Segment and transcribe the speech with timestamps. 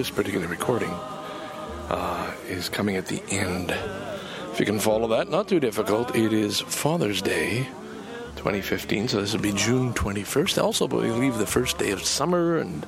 [0.00, 0.88] this particular recording
[1.90, 3.70] uh, is coming at the end.
[4.50, 6.16] If you can follow that, not too difficult.
[6.16, 7.68] It is Father's Day
[8.36, 10.62] 2015, so this will be June 21st.
[10.62, 12.86] Also, but we leave the first day of summer and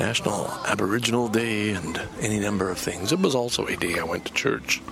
[0.00, 3.12] National Aboriginal Day and any number of things.
[3.12, 4.82] It was also a day I went to church.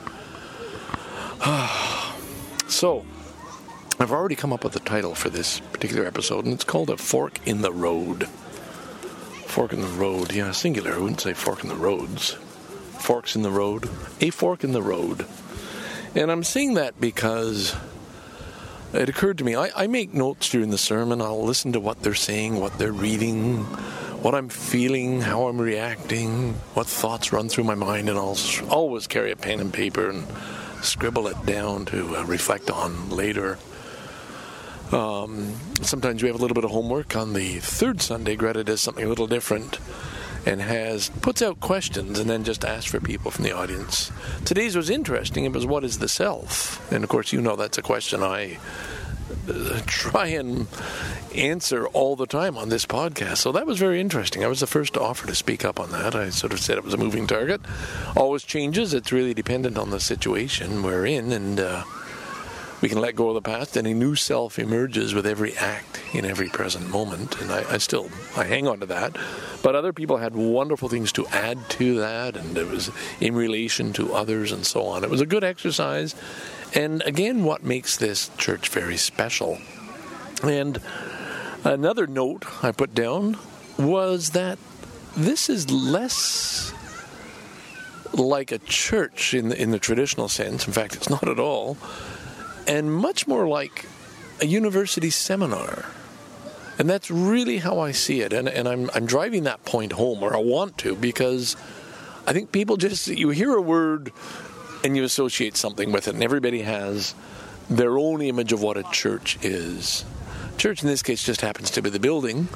[2.69, 3.05] so,
[3.99, 6.97] I've already come up with the title for this particular episode, and it's called A
[6.97, 8.29] Fork in the Road.
[9.53, 10.95] Fork in the Road, yeah, singular.
[10.95, 12.31] I wouldn't say fork in the roads.
[13.01, 13.85] Forks in the road.
[14.23, 15.27] A fork in the road.
[16.15, 17.77] And I'm saying that because
[18.95, 21.21] it occurred to me I, I make notes during the sermon.
[21.21, 23.65] I'll listen to what they're saying, what they're reading,
[24.23, 28.39] what I'm feeling, how I'm reacting, what thoughts run through my mind, and I'll
[28.71, 30.27] always carry a pen and paper and
[30.83, 33.59] scribble it down to uh, reflect on later.
[34.93, 38.37] Um, sometimes we have a little bit of homework on the third Sunday.
[38.37, 39.79] Greta does something a little different
[40.45, 44.11] and has puts out questions and then just asks for people from the audience.
[44.45, 45.45] Today's was interesting.
[45.45, 46.91] It was what is the self?
[46.93, 48.59] And of course, you know that's a question I
[49.87, 50.67] try and
[51.35, 53.39] answer all the time on this podcast.
[53.39, 54.45] So that was very interesting.
[54.45, 56.15] I was the first to offer to speak up on that.
[56.15, 57.61] I sort of said it was a moving target.
[58.17, 58.95] Always changes.
[58.95, 61.85] It's really dependent on the situation we're in, and uh,
[62.83, 63.77] we can let go of the past.
[63.77, 67.41] And a new self emerges with every act in every present moment.
[67.41, 69.17] And I, I still I hang on to that.
[69.63, 72.91] But other people had wonderful things to add to that, and it was
[73.21, 75.05] in relation to others and so on.
[75.05, 76.15] It was a good exercise
[76.75, 79.59] and again, what makes this church very special.
[80.43, 80.81] And
[81.65, 83.37] another note I put down
[83.79, 84.59] was that
[85.17, 86.73] this is less
[88.15, 90.67] like a church in the, in the traditional sense.
[90.67, 91.77] In fact, it's not at all.
[92.67, 93.87] And much more like
[94.41, 95.87] a university seminar.
[96.79, 98.33] And that's really how I see it.
[98.33, 101.57] And, and I'm, I'm driving that point home, or I want to, because
[102.27, 104.13] I think people just, you hear a word
[104.83, 107.15] and you associate something with it, and everybody has
[107.69, 110.05] their own image of what a church is.
[110.59, 112.49] Church in this case just happens to be the building.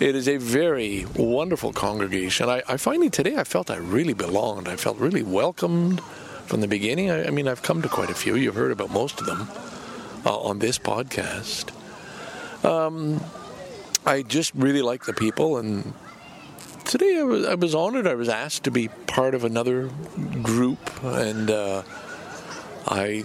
[0.00, 2.48] It is a very wonderful congregation.
[2.48, 4.66] I, I finally today I felt I really belonged.
[4.66, 6.00] I felt really welcomed
[6.46, 7.10] from the beginning.
[7.10, 8.36] I, I mean, I've come to quite a few.
[8.36, 9.48] You've heard about most of them
[10.24, 11.70] uh, on this podcast.
[12.64, 13.22] Um,
[14.06, 15.94] I just really like the people, and
[16.84, 18.06] today I was, I was honored.
[18.06, 19.90] I was asked to be part of another
[20.42, 21.82] group, and uh,
[22.86, 23.24] I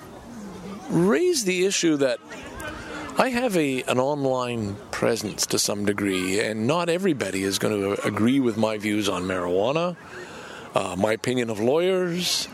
[0.89, 2.19] raised the issue that
[3.17, 8.07] I have a an online presence to some degree, and not everybody is going to
[8.07, 9.95] agree with my views on marijuana,
[10.75, 12.47] uh, my opinion of lawyers,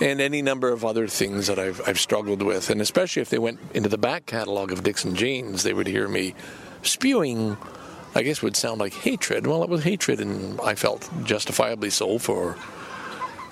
[0.00, 2.70] and any number of other things that I've I've struggled with.
[2.70, 5.86] And especially if they went into the back catalog of Dick and Jane's, they would
[5.86, 6.34] hear me
[6.82, 7.56] spewing
[8.14, 9.46] I guess would sound like hatred.
[9.46, 12.56] Well, it was hatred, and I felt justifiably so for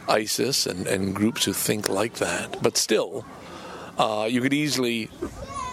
[0.08, 2.62] ISIS and, and groups who think like that.
[2.62, 3.24] But still,
[3.98, 5.10] uh, you could easily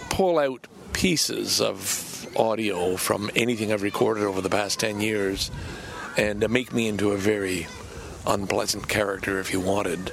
[0.10, 5.50] pull out pieces of audio from anything I've recorded over the past 10 years
[6.18, 7.68] and make me into a very
[8.28, 10.12] unpleasant character if you wanted.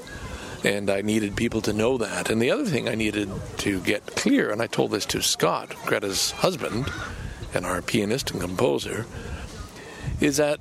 [0.62, 2.31] And I needed people to know that.
[2.31, 5.75] And the other thing I needed to get clear, and I told this to Scott,
[5.87, 6.91] Greta's husband,
[7.54, 9.06] and our pianist and composer,
[10.21, 10.60] is that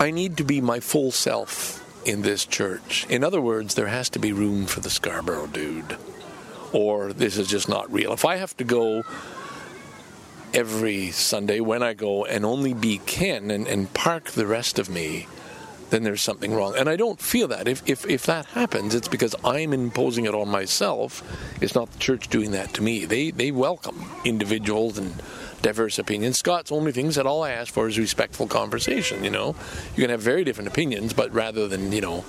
[0.00, 3.06] I need to be my full self in this church.
[3.08, 5.96] In other words, there has to be room for the Scarborough dude,
[6.72, 8.12] or this is just not real.
[8.12, 9.02] If I have to go
[10.52, 14.88] every Sunday when I go and only be Ken and, and park the rest of
[14.88, 15.26] me,
[15.90, 16.74] then there's something wrong.
[16.76, 17.68] And I don't feel that.
[17.68, 21.22] If, if, if that happens, it's because I'm imposing it on myself.
[21.60, 23.04] It's not the church doing that to me.
[23.04, 25.14] They, they welcome individuals and
[25.62, 26.38] diverse opinions.
[26.38, 29.24] Scott's only things that all I ask for is respectful conversation.
[29.24, 29.56] You know,
[29.94, 32.24] you can have very different opinions, but rather than you know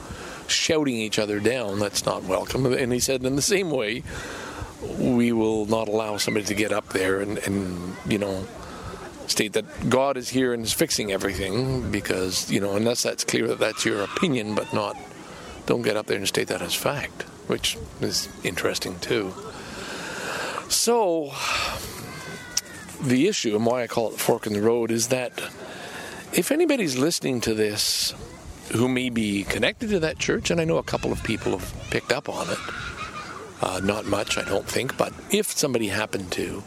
[0.47, 2.65] shouting each other down, that's not welcome.
[2.65, 4.03] And he said, in the same way,
[4.97, 8.47] we will not allow somebody to get up there and, and you know
[9.27, 13.47] state that God is here and is fixing everything because you know unless that's clear
[13.47, 14.97] that that's your opinion, but not
[15.65, 19.33] don't get up there and state that as fact, which is interesting too.
[20.69, 21.33] So
[23.01, 25.39] the issue and why I call it the fork in the road is that
[26.33, 28.13] if anybody's listening to this
[28.73, 31.73] who may be connected to that church, and I know a couple of people have
[31.89, 32.57] picked up on it,
[33.61, 36.63] uh, not much, I don't think, but if somebody happened to,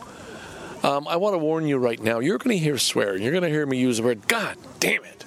[0.83, 3.23] um, I want to warn you right now, you're going to hear swearing.
[3.23, 5.25] You're going to hear me use the word, God damn it.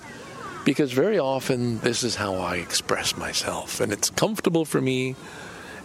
[0.66, 5.16] Because very often this is how I express myself, and it's comfortable for me,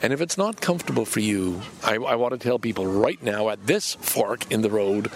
[0.00, 3.48] And if it's not comfortable for you, I, I want to tell people right now
[3.48, 5.10] at this fork in the road,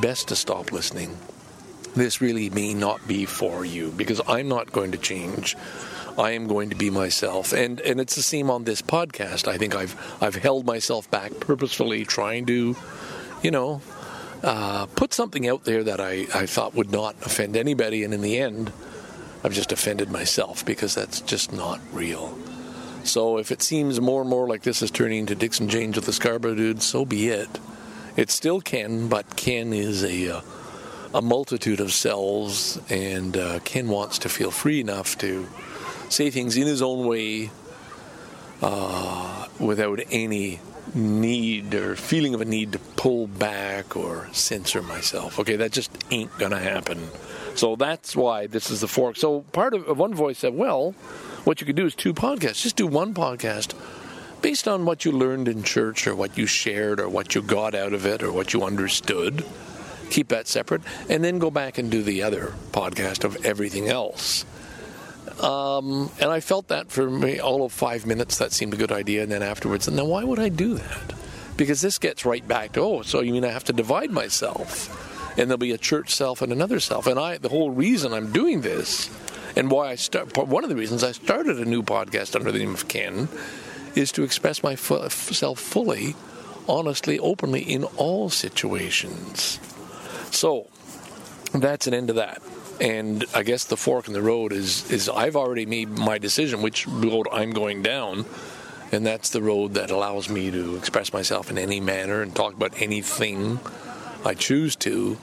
[0.00, 1.16] best to stop listening.
[1.96, 5.56] This really may not be for you because I'm not going to change.
[6.16, 9.46] I am going to be myself, and and it's the same on this podcast.
[9.46, 12.74] I think I've I've held myself back purposefully, trying to,
[13.42, 13.80] you know,
[14.42, 18.20] uh, put something out there that I I thought would not offend anybody, and in
[18.20, 18.72] the end,
[19.42, 22.36] I've just offended myself because that's just not real.
[23.04, 25.96] So if it seems more and more like this is turning into Dick and Jane's
[25.96, 27.48] with the Scarborough dude, so be it.
[28.16, 30.40] It's still Ken, but Ken is a uh,
[31.14, 35.46] a multitude of selves, and uh, Ken wants to feel free enough to
[36.08, 37.50] say things in his own way
[38.60, 40.60] uh, without any
[40.94, 45.38] need or feeling of a need to pull back or censor myself.
[45.38, 47.08] Okay, that just ain't gonna happen.
[47.54, 49.16] So that's why this is the fork.
[49.16, 50.92] So part of one voice said, well,
[51.44, 52.62] what you could do is two podcasts.
[52.62, 53.74] Just do one podcast
[54.42, 57.74] based on what you learned in church or what you shared or what you got
[57.74, 59.44] out of it or what you understood.
[60.10, 64.44] Keep that separate and then go back and do the other podcast of everything else.
[65.40, 68.92] Um, and I felt that for me, all of five minutes, that seemed a good
[68.92, 69.22] idea.
[69.22, 71.14] And then afterwards, and then why would I do that?
[71.56, 75.04] Because this gets right back to, oh, so you mean I have to divide myself?
[75.38, 77.06] And there'll be a church self and another self.
[77.06, 79.10] And I, the whole reason I'm doing this,
[79.56, 82.58] and why I start, one of the reasons I started a new podcast under the
[82.58, 83.28] name of Ken,
[83.94, 86.14] is to express myself fully,
[86.68, 89.58] honestly, openly in all situations.
[90.30, 90.68] So,
[91.52, 92.42] that's an end to that
[92.80, 96.62] and I guess the fork in the road is is I've already made my decision
[96.62, 98.24] which road I'm going down,
[98.92, 102.54] and that's the road that allows me to express myself in any manner and talk
[102.54, 103.60] about anything
[104.24, 105.18] I choose to.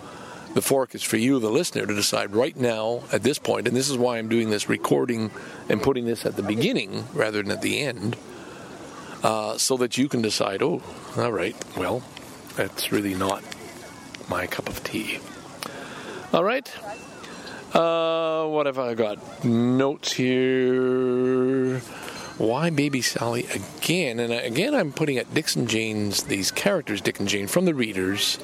[0.53, 3.75] The fork is for you, the listener, to decide right now at this point, and
[3.75, 5.29] this is why I'm doing this recording
[5.67, 8.15] and putting this at the beginning rather than at the end,
[9.21, 10.61] uh, so that you can decide.
[10.61, 10.81] Oh,
[11.17, 12.03] all right, well,
[12.55, 13.43] that's really not
[14.29, 15.19] my cup of tea.
[16.33, 16.71] All right.
[17.75, 19.44] Uh, what have I got?
[19.44, 21.80] Notes here.
[22.38, 24.19] Why Baby Sally again?
[24.19, 27.74] And again, I'm putting at Dick and Jane's, these characters, Dick and Jane, from the
[27.74, 28.39] readers.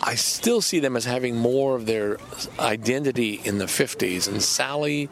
[0.00, 2.18] I still see them as having more of their
[2.60, 5.08] identity in the 50s, and Sally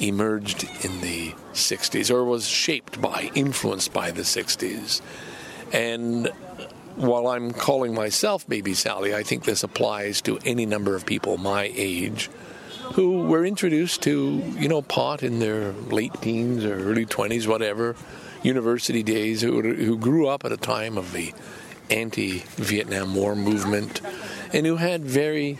[0.00, 5.02] emerged in the 60s, or was shaped by, influenced by the 60s.
[5.72, 6.32] And
[6.98, 11.36] while I'm calling myself Baby Sally, I think this applies to any number of people
[11.38, 12.28] my age
[12.94, 17.94] who were introduced to, you know, pot in their late teens or early 20s, whatever,
[18.42, 21.32] university days, who, who grew up at a time of the
[21.90, 24.00] anti Vietnam War movement
[24.52, 25.58] and who had very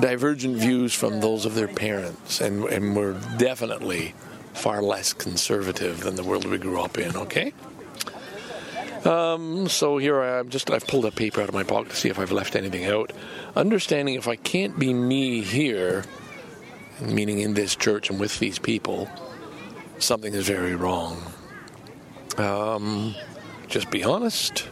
[0.00, 4.14] divergent views from those of their parents and, and were definitely
[4.54, 7.52] far less conservative than the world we grew up in, okay?
[9.04, 10.48] Um, so here I am.
[10.48, 12.86] Just I've pulled a paper out of my pocket to see if I've left anything
[12.86, 13.12] out.
[13.56, 16.04] Understanding if I can't be me here,
[17.00, 19.08] meaning in this church and with these people,
[19.98, 21.22] something is very wrong.
[22.36, 23.14] Um,
[23.68, 24.68] just be honest.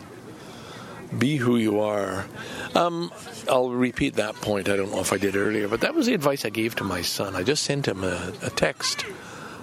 [1.16, 2.26] Be who you are.
[2.74, 3.12] Um,
[3.48, 4.68] I'll repeat that point.
[4.68, 6.84] I don't know if I did earlier, but that was the advice I gave to
[6.84, 7.36] my son.
[7.36, 9.02] I just sent him a, a text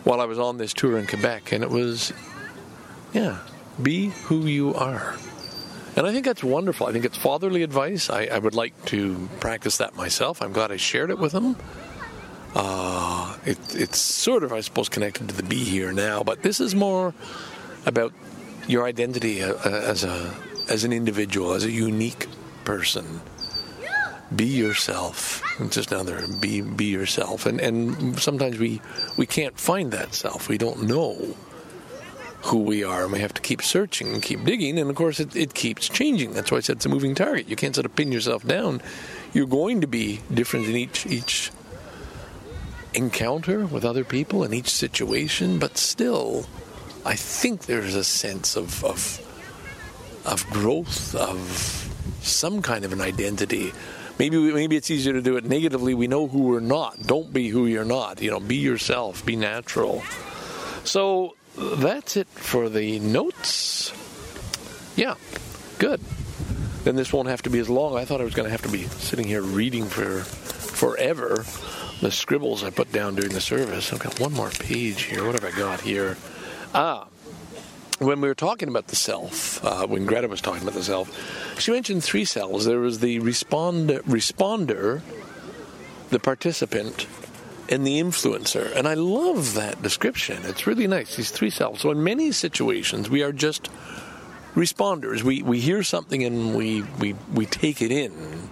[0.06, 2.14] while I was on this tour in Quebec, and it was,
[3.14, 3.40] yeah,
[3.82, 5.16] be who you are.
[5.96, 6.88] And I think that's wonderful.
[6.88, 8.10] I think it's fatherly advice.
[8.10, 10.42] I, I would like to practice that myself.
[10.42, 11.56] I'm glad I shared it with him.
[12.56, 16.60] Uh, it, it's sort of, I suppose, connected to the be here now, but this
[16.60, 17.14] is more
[17.86, 18.14] about
[18.68, 20.34] your identity uh, uh, as a
[20.70, 22.28] as an individual, as a unique
[22.64, 23.22] person.
[24.34, 25.44] Be yourself.
[25.60, 27.46] It's just another be be yourself.
[27.46, 28.82] And and sometimes we
[29.18, 30.48] we can't find that self.
[30.48, 31.36] We don't know
[32.44, 34.78] who we are, and we have to keep searching and keep digging.
[34.78, 36.34] And of course, it, it keeps changing.
[36.34, 37.48] That's why I said it's a moving target.
[37.48, 38.82] You can't sort of pin yourself down.
[39.34, 41.52] You're going to be different in each each
[42.94, 46.46] encounter with other people in each situation, but still,
[47.06, 51.90] I think there's a sense of of, of growth, of
[52.22, 53.72] some kind of an identity.
[54.20, 55.94] Maybe maybe it's easier to do it negatively.
[55.94, 57.02] We know who we're not.
[57.02, 58.22] Don't be who you're not.
[58.22, 59.26] You know, be yourself.
[59.26, 60.04] Be natural.
[60.84, 63.94] So that's it for the notes.
[64.96, 65.16] Yeah,
[65.80, 66.02] good.
[66.84, 67.96] Then this won't have to be as long.
[67.96, 71.46] I thought I was going to have to be sitting here reading for forever
[72.02, 73.94] the scribbles I put down during the service.
[73.94, 75.26] I've got one more page here.
[75.26, 76.18] What have I got here?
[76.74, 77.08] Ah,
[78.00, 81.60] when we were talking about the self, uh, when Greta was talking about the self,
[81.60, 82.66] she mentioned three selves.
[82.66, 85.02] There was the respond, responder,
[86.10, 87.08] the participant,
[87.74, 88.74] and the influencer.
[88.76, 90.44] And I love that description.
[90.46, 91.82] It's really nice, these three selves.
[91.82, 93.70] So, in many situations, we are just
[94.56, 95.24] responders.
[95.24, 98.50] We, we hear something and we, we, we take it in.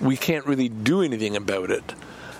[0.00, 1.94] We can't really do anything about it.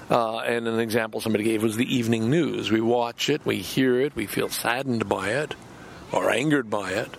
[0.08, 2.70] Uh, and an example somebody gave was the evening news.
[2.70, 5.56] We watch it, we hear it, we feel saddened by it
[6.12, 7.10] or angered by it.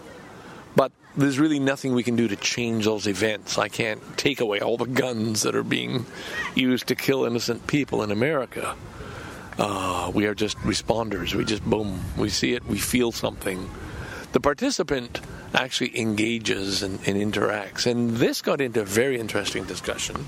[1.17, 3.57] There's really nothing we can do to change those events.
[3.57, 6.05] I can't take away all the guns that are being
[6.53, 8.75] used to kill innocent people in America.
[9.57, 11.33] Uh, we are just responders.
[11.33, 13.67] We just boom, we see it, we feel something.
[14.33, 15.19] The participant
[15.55, 17.87] actually engages and, and interacts.
[17.87, 20.23] And this got into a very interesting discussion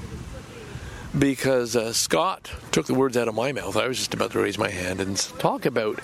[1.18, 3.78] because uh, Scott took the words out of my mouth.
[3.78, 6.00] I was just about to raise my hand and talk about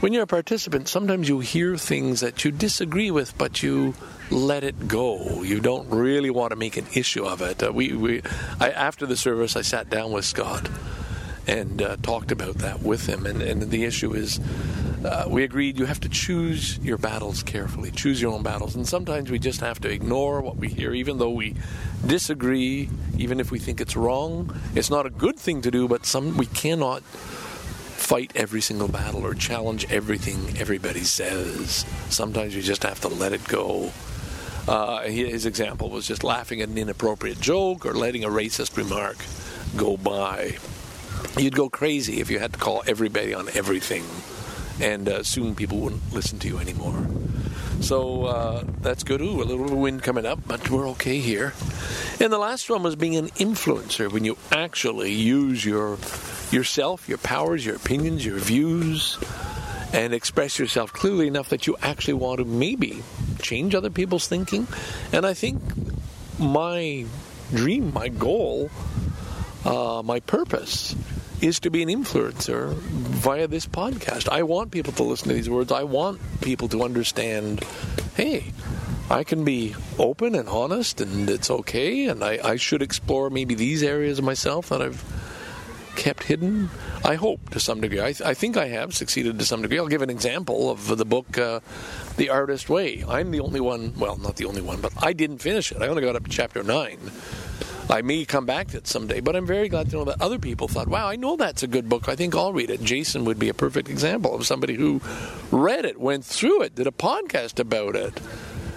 [0.00, 3.94] when you're a participant, sometimes you hear things that you disagree with, but you
[4.30, 5.42] let it go.
[5.42, 7.62] You don't really want to make an issue of it.
[7.62, 8.22] Uh, we, we,
[8.60, 10.68] I, after the service, I sat down with Scott
[11.48, 13.26] and uh, talked about that with him.
[13.26, 14.38] And, and the issue is,
[15.04, 18.76] uh, we agreed you have to choose your battles carefully, choose your own battles.
[18.76, 21.54] And sometimes we just have to ignore what we hear, even though we
[22.06, 24.54] disagree, even if we think it's wrong.
[24.74, 27.02] It's not a good thing to do, but some we cannot
[28.08, 31.84] fight every single battle or challenge everything everybody says.
[32.08, 33.92] Sometimes you just have to let it go.
[34.66, 39.18] Uh, his example was just laughing at an inappropriate joke or letting a racist remark
[39.76, 40.56] go by.
[41.36, 44.04] You'd go crazy if you had to call everybody on everything,
[44.80, 47.06] and uh, soon people wouldn't listen to you anymore.
[47.80, 49.20] So uh, that's good.
[49.20, 51.54] Ooh, a little wind coming up, but we're okay here.
[52.20, 55.98] And the last one was being an influencer when you actually use your
[56.50, 59.18] yourself, your powers, your opinions, your views,
[59.92, 63.02] and express yourself clearly enough that you actually want to maybe
[63.40, 64.66] change other people's thinking.
[65.12, 65.60] And I think
[66.38, 67.06] my
[67.50, 68.70] dream, my goal,
[69.64, 70.94] uh, my purpose
[71.40, 74.28] is to be an influencer via this podcast.
[74.28, 75.70] I want people to listen to these words.
[75.70, 77.64] I want people to understand
[78.14, 78.52] hey,
[79.10, 83.54] I can be open and honest and it's okay, and I, I should explore maybe
[83.54, 85.04] these areas of myself that I've
[85.94, 86.70] kept hidden.
[87.04, 88.00] I hope to some degree.
[88.00, 89.78] I, th- I, think I have succeeded to some degree.
[89.78, 91.60] I'll give an example of the book, uh,
[92.16, 93.04] The Artist Way.
[93.06, 95.82] I'm the only one, well, not the only one, but I didn't finish it.
[95.82, 96.98] I only got up to chapter 9.
[97.90, 100.38] I may come back to it someday, but I'm very glad to know that other
[100.38, 102.08] people thought, wow, I know that's a good book.
[102.08, 102.82] I think I'll read it.
[102.82, 105.00] Jason would be a perfect example of somebody who
[105.50, 108.20] read it, went through it, did a podcast about it.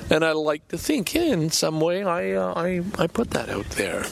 [0.10, 3.50] And I like to think, yeah, in some way, I, uh, I, I put that
[3.50, 4.06] out there,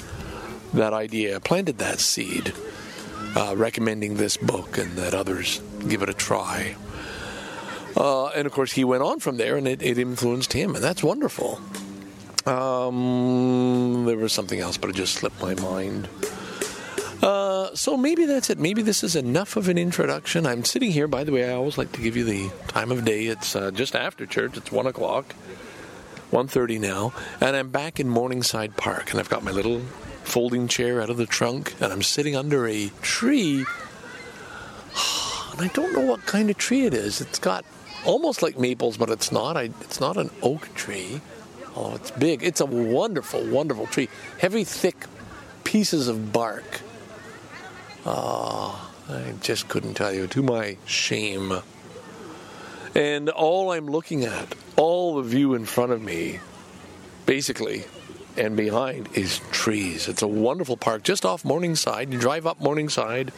[0.74, 2.54] that idea, planted that seed,
[3.36, 6.76] uh, recommending this book and that others give it a try.
[7.96, 10.84] Uh, and of course, he went on from there, and it, it influenced him, and
[10.84, 11.60] that's wonderful.
[12.50, 16.10] Um, there was something else, but it just slipped my mind.
[17.22, 18.58] Uh, so maybe that's it.
[18.58, 20.48] Maybe this is enough of an introduction.
[20.48, 23.06] I'm sitting here, by the way, I always like to give you the time of
[23.06, 23.26] day.
[23.26, 24.58] It's uh, just after church.
[24.58, 25.36] It's 1 o'clock,
[26.32, 29.82] 1.30 now, and I'm back in Morningside Park, and I've got my little
[30.24, 33.58] folding chair out of the trunk, and I'm sitting under a tree,
[35.52, 37.22] and I don't know what kind of tree it is.
[37.22, 37.64] It's got
[38.06, 39.56] almost like maples, but it's not.
[39.56, 41.22] I, it's not an oak tree.
[41.76, 42.44] Oh, it's big.
[42.44, 44.10] It's a wonderful, wonderful tree.
[44.40, 44.96] Heavy, thick
[45.64, 46.82] pieces of bark.
[48.06, 51.54] Oh, I just couldn't tell you, to my shame.
[52.96, 56.40] And all I'm looking at, all the view in front of me,
[57.26, 57.86] basically,
[58.36, 60.08] and behind, is trees.
[60.08, 62.12] It's a wonderful park just off Morningside.
[62.12, 63.32] You drive up Morningside,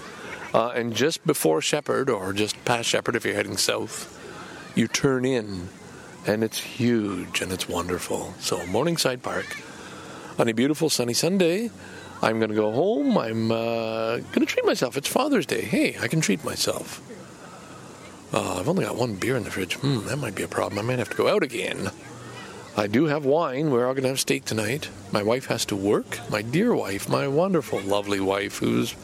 [0.54, 4.18] uh, and just before Sheppard, or just past Sheppard if you're heading south,
[4.76, 5.68] you turn in
[6.26, 8.34] and it's huge and it's wonderful.
[8.40, 9.58] So, Morningside Park
[10.38, 11.70] on a beautiful sunny Sunday.
[12.22, 13.18] I'm going to go home.
[13.18, 14.96] I'm uh, going to treat myself.
[14.96, 15.62] It's Father's Day.
[15.62, 17.02] Hey, I can treat myself.
[18.34, 19.74] Uh, I've only got one beer in the fridge.
[19.76, 20.80] Hmm, that might be a problem.
[20.80, 21.90] I might have to go out again.
[22.78, 23.72] I do have wine.
[23.72, 24.90] We're all going to have steak tonight.
[25.12, 26.20] My wife has to work.
[26.30, 28.96] My dear wife, my wonderful, lovely wife, who's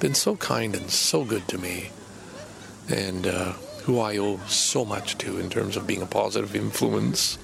[0.00, 1.90] been so kind and so good to me.
[2.88, 3.54] And uh,
[3.88, 7.38] who I owe so much to in terms of being a positive influence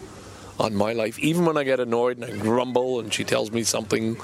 [0.61, 1.19] on my life.
[1.19, 4.17] Even when I get annoyed and I grumble and she tells me something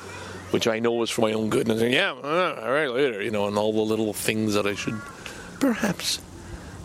[0.50, 3.22] which I know is for my own good, and I say, yeah, all right, later,
[3.22, 5.00] you know, and all the little things that I should
[5.60, 6.20] perhaps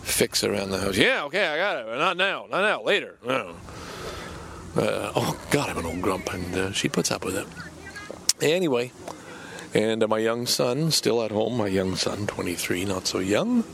[0.02, 0.96] fix around the house.
[0.96, 1.98] Yeah, okay, I got it.
[1.98, 3.16] Not now, not now, later.
[3.22, 3.56] No.
[4.74, 7.46] Uh, oh, God, I'm an old grump, and uh, she puts up with it.
[8.40, 8.90] Anyway,
[9.74, 13.64] and uh, my young son, still at home, my young son, 23, not so young,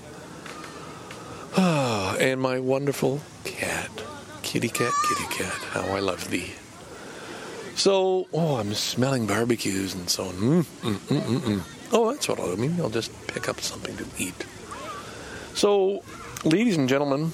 [1.56, 3.90] Ah, and my wonderful cat.
[4.42, 6.52] Kitty cat, kitty cat, how I love thee.
[7.74, 10.34] So, oh, I'm smelling barbecues and so on.
[10.34, 11.62] Mm, mm, mm, mm, mm.
[11.92, 12.56] oh, that's what I'll do.
[12.56, 14.44] Maybe I'll just pick up something to eat.
[15.54, 16.02] So,
[16.44, 17.32] ladies and gentlemen,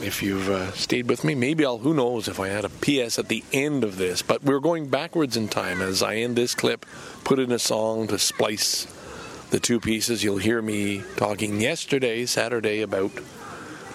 [0.00, 3.18] if you've uh, stayed with me, maybe I'll, who knows if I had a PS
[3.18, 6.54] at the end of this, but we're going backwards in time as I end this
[6.54, 6.86] clip,
[7.22, 8.86] put in a song to splice
[9.50, 10.24] the two pieces.
[10.24, 13.12] You'll hear me talking yesterday, Saturday, about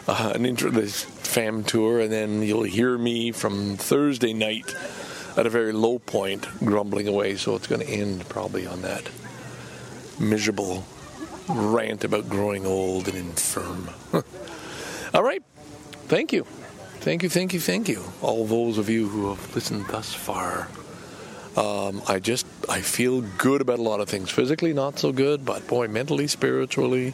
[0.09, 4.73] uh, an intro, this fam tour, and then you'll hear me from Thursday night
[5.37, 7.35] at a very low point, grumbling away.
[7.35, 9.07] So it's going to end probably on that
[10.19, 10.83] miserable
[11.47, 13.89] rant about growing old and infirm.
[15.13, 15.43] All right.
[16.07, 16.43] Thank you.
[17.01, 18.03] Thank you, thank you, thank you.
[18.21, 20.67] All those of you who have listened thus far.
[21.55, 24.31] Um, I just, I feel good about a lot of things.
[24.31, 27.13] Physically, not so good, but boy, mentally, spiritually,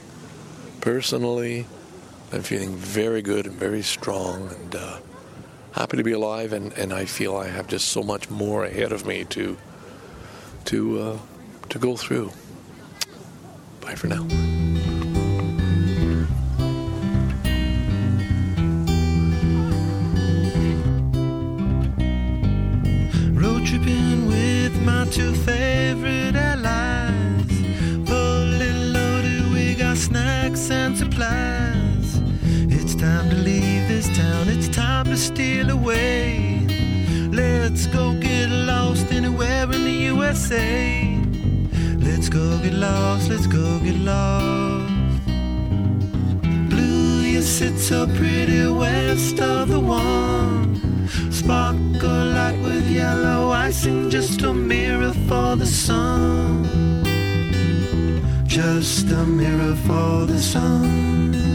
[0.81, 1.67] personally,
[2.31, 4.99] I'm feeling very good and very strong and uh,
[5.71, 6.53] happy to be alive.
[6.53, 9.57] And, and I feel I have just so much more ahead of me to,
[10.65, 11.17] to, uh,
[11.69, 12.31] to go through.
[13.81, 14.23] Bye for now.
[23.39, 25.33] Road tripping with my two
[35.25, 36.59] steal away.
[37.31, 41.17] Let's go get lost anywhere in the USA.
[41.97, 44.93] Let's go get lost, let's go get lost.
[46.69, 51.07] Blue, you sit so pretty west of the one.
[51.31, 56.65] Sparkle light with yellow icing, just a mirror for the sun.
[58.45, 61.54] Just a mirror for the sun.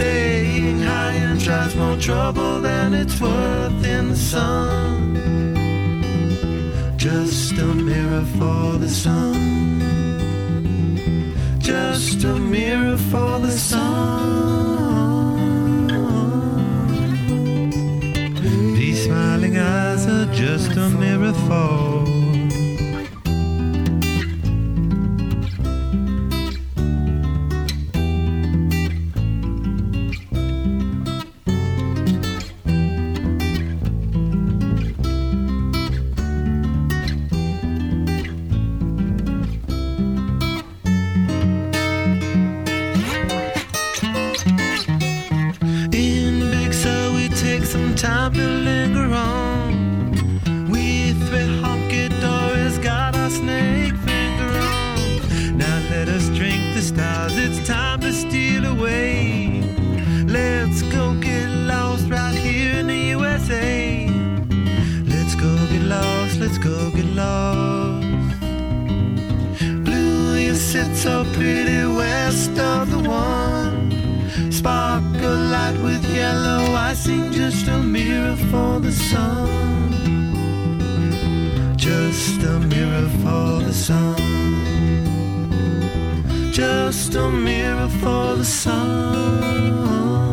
[0.00, 5.14] Staying high and tries more trouble than it's worth in the sun.
[6.96, 9.36] Just a mirror for the sun.
[11.58, 13.76] Just a mirror for the sun.
[18.78, 21.89] These smiling eyes are just a mirror for.
[47.96, 50.70] Time to linger on.
[50.70, 55.58] We three honky dories got our snake finger on.
[55.58, 59.62] Now let us drink the stars, it's time to steal away.
[60.26, 64.08] Let's go get lost right here in the USA.
[65.06, 68.06] Let's go get lost, let's go get lost.
[69.84, 72.99] Blue, you sit so pretty west of the.
[75.70, 79.46] Light with yellow icing, just a mirror for the sun.
[81.76, 84.16] Just a mirror for the sun.
[86.50, 90.29] Just a mirror for the sun.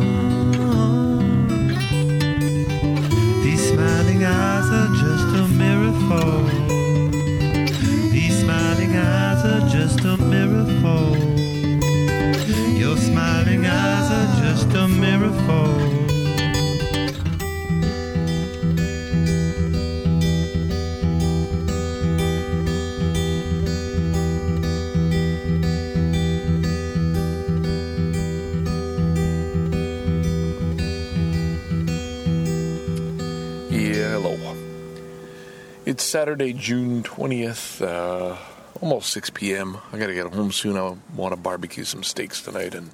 [36.08, 38.34] Saturday, June 20th, uh,
[38.80, 39.76] almost 6 p.m.
[39.92, 40.78] I gotta get home soon.
[40.78, 42.88] I want to barbecue some steaks tonight, and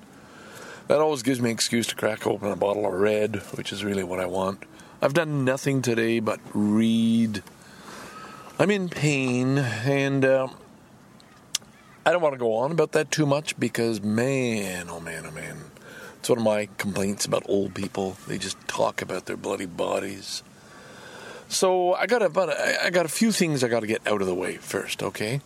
[0.89, 3.85] that always gives me an excuse to crack open a bottle of red, which is
[3.85, 4.65] really what I want.
[5.01, 7.45] I've done nothing today but read.
[8.59, 10.49] I'm in pain, and uh,
[12.05, 15.31] I don't want to go on about that too much because, man, oh man, oh
[15.31, 15.59] man.
[16.19, 18.17] It's one of my complaints about old people.
[18.27, 20.43] They just talk about their bloody bodies.
[21.55, 24.27] So I got about I got a few things I got to get out of
[24.27, 25.05] the way first.
[25.05, 25.41] Okay,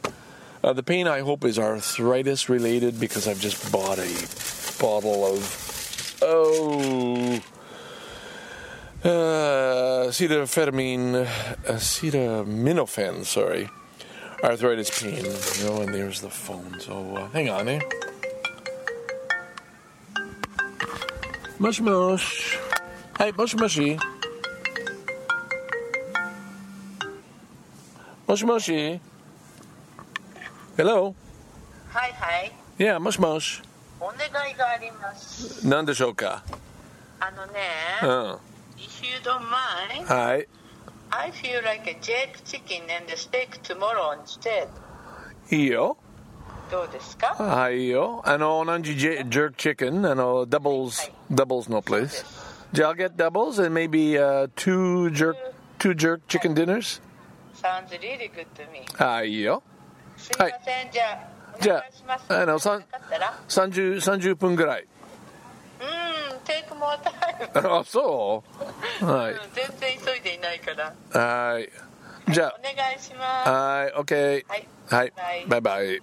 [0.64, 4.26] uh, the pain I hope is arthritis related because I've just bought a
[4.80, 7.38] bottle of oh
[9.04, 11.26] uh, acetaminophen,
[11.66, 13.68] acetaminophen, sorry,
[14.42, 15.26] arthritis pain.
[15.58, 16.80] You know, and there's the phone.
[16.80, 17.80] So uh, hang on, eh?
[21.58, 22.58] Mush mush.
[23.18, 23.98] Hey, mush mushy.
[28.27, 28.99] Mush mushy.
[30.77, 31.13] Hello.
[31.93, 32.51] はいはい。
[32.77, 33.63] Yeah, mush mush.
[33.99, 34.15] お願
[34.49, 35.67] いがあります。
[35.67, 36.43] なんでしょうか
[37.19, 37.59] あのね、
[38.01, 38.09] うん。
[38.77, 40.47] If you don't mind, はい。
[41.11, 44.67] I feel like a jerk chicken and a steak tomorrow instead.
[45.51, 45.97] いいよ。
[46.71, 48.21] どうですかはいいよ。
[48.25, 52.25] あの、同じ J- jerk chicken, あの、doubles, doubles no place.
[52.73, 55.35] J- I'll get doubles and maybe uh, two jerk,
[55.77, 56.99] two jerk chicken dinners.
[57.57, 58.85] Sounds really good to me.
[58.95, 59.63] はいいよ。
[60.17, 62.25] すいません、じゃあ、おじゃ願いします。
[62.29, 64.83] あ、あの、さんなかったら30、30分ぐらい。
[64.83, 67.79] うーん、テイク モアタイム。
[67.79, 68.43] あ、そ
[69.01, 69.39] うはいうん。
[69.53, 70.93] 全然急いでいないから。
[71.19, 71.69] はい。
[72.31, 73.49] じゃお願いします。
[73.49, 74.45] あ、はい、OK。
[74.47, 74.67] はい。
[74.89, 75.45] はいバイ。
[75.47, 76.01] バイバイ。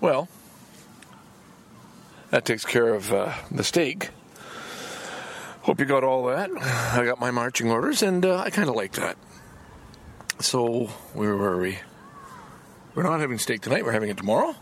[0.00, 0.28] Well,
[2.30, 4.10] that takes care of uh, the steak.
[5.69, 6.49] Hope you got all that.
[6.59, 9.17] I got my marching orders, and uh, I kind of like that.
[10.39, 11.77] So, where were we?
[12.95, 14.55] We're not having steak tonight, we're having it tomorrow.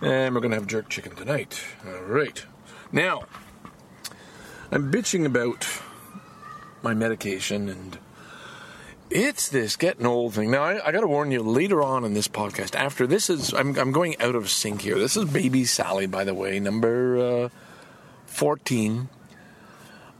[0.00, 1.62] And we're going to have jerk chicken tonight.
[1.86, 2.42] All right.
[2.90, 3.24] Now,
[4.72, 5.68] I'm bitching about
[6.80, 7.98] my medication and
[9.10, 10.50] it's this getting old thing.
[10.50, 13.52] Now, I, I got to warn you later on in this podcast, after this is,
[13.52, 14.98] I'm, I'm going out of sync here.
[14.98, 17.48] This is Baby Sally, by the way, number uh,
[18.24, 19.10] 14.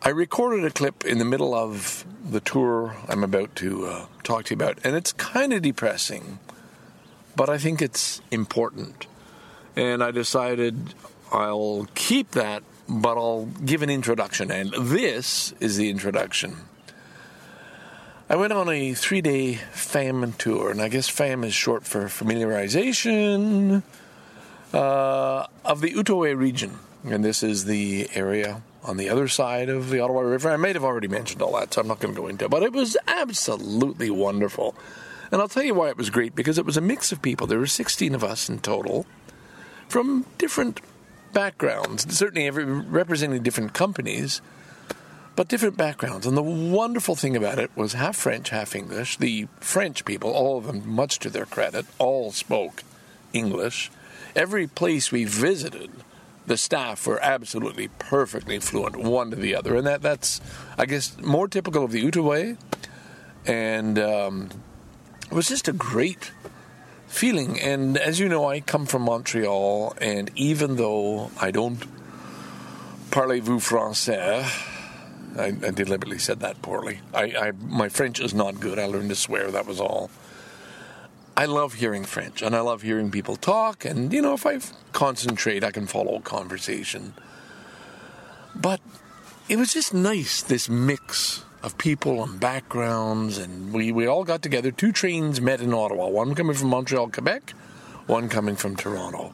[0.03, 4.47] I recorded a clip in the middle of the tour I'm about to uh, talk
[4.47, 6.39] to you about, and it's kind of depressing,
[7.37, 9.07] but I think it's important.
[9.77, 10.95] And I decided
[11.31, 16.57] I'll keep that, but I'll give an introduction, and this is the introduction.
[18.31, 22.07] I went on a three day FAM tour, and I guess FAM is short for
[22.07, 23.83] familiarization
[24.73, 26.79] uh, of the Outaouais region.
[27.05, 30.51] And this is the area on the other side of the Ottawa River.
[30.51, 32.51] I might have already mentioned all that, so I'm not going to go into it,
[32.51, 34.75] but it was absolutely wonderful.
[35.31, 37.47] And I'll tell you why it was great because it was a mix of people.
[37.47, 39.07] There were 16 of us in total
[39.89, 40.81] from different
[41.33, 44.41] backgrounds, certainly every, representing different companies
[45.41, 46.27] but different backgrounds.
[46.27, 49.17] And the wonderful thing about it was half French, half English.
[49.17, 52.83] The French people, all of them, much to their credit, all spoke
[53.33, 53.91] English.
[54.37, 55.91] Every place we visited,
[56.51, 59.77] the staff were absolutely perfectly fluent, one to the other.
[59.77, 60.41] And that, that's,
[60.77, 62.59] I guess, more typical of the Outaouais.
[63.47, 64.51] And um,
[65.31, 66.33] it was just a great
[67.07, 67.61] feeling.
[67.61, 71.79] And as you know, I come from Montreal, and even though I don't
[73.13, 74.43] parlez-vous français,
[75.39, 76.99] I, I deliberately said that poorly.
[77.15, 78.81] I, I my French is not good.
[78.81, 79.53] I learned to swear.
[79.53, 80.11] That was all.
[81.41, 83.87] I love hearing French, and I love hearing people talk.
[83.87, 84.61] And you know, if I
[84.93, 87.15] concentrate, I can follow a conversation.
[88.55, 88.83] But
[89.49, 94.43] it was just nice this mix of people and backgrounds, and we we all got
[94.43, 94.71] together.
[94.71, 96.09] Two trains met in Ottawa.
[96.09, 97.53] One coming from Montreal, Quebec,
[98.07, 99.33] one coming from Toronto.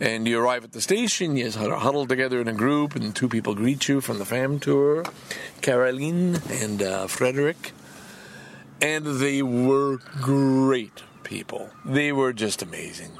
[0.00, 3.54] And you arrive at the station, you huddle together in a group, and two people
[3.54, 5.04] greet you from the fam tour
[5.60, 7.70] Caroline and uh, Frederick.
[8.82, 11.70] And they were great people.
[11.84, 13.12] They were just amazing.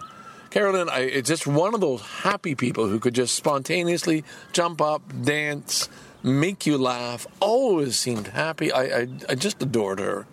[0.50, 5.00] Carolyn, I, it's just one of those happy people who could just spontaneously jump up,
[5.22, 5.88] dance,
[6.24, 8.72] make you laugh, always seemed happy.
[8.72, 10.26] I, I, I just adored her.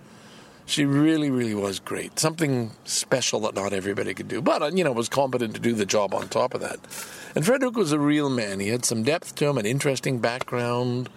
[0.65, 2.19] She really, really was great.
[2.19, 4.41] Something special that not everybody could do.
[4.41, 6.79] But, uh, you know, was competent to do the job on top of that.
[7.35, 8.59] And Frederick was a real man.
[8.59, 11.09] He had some depth to him, an interesting background.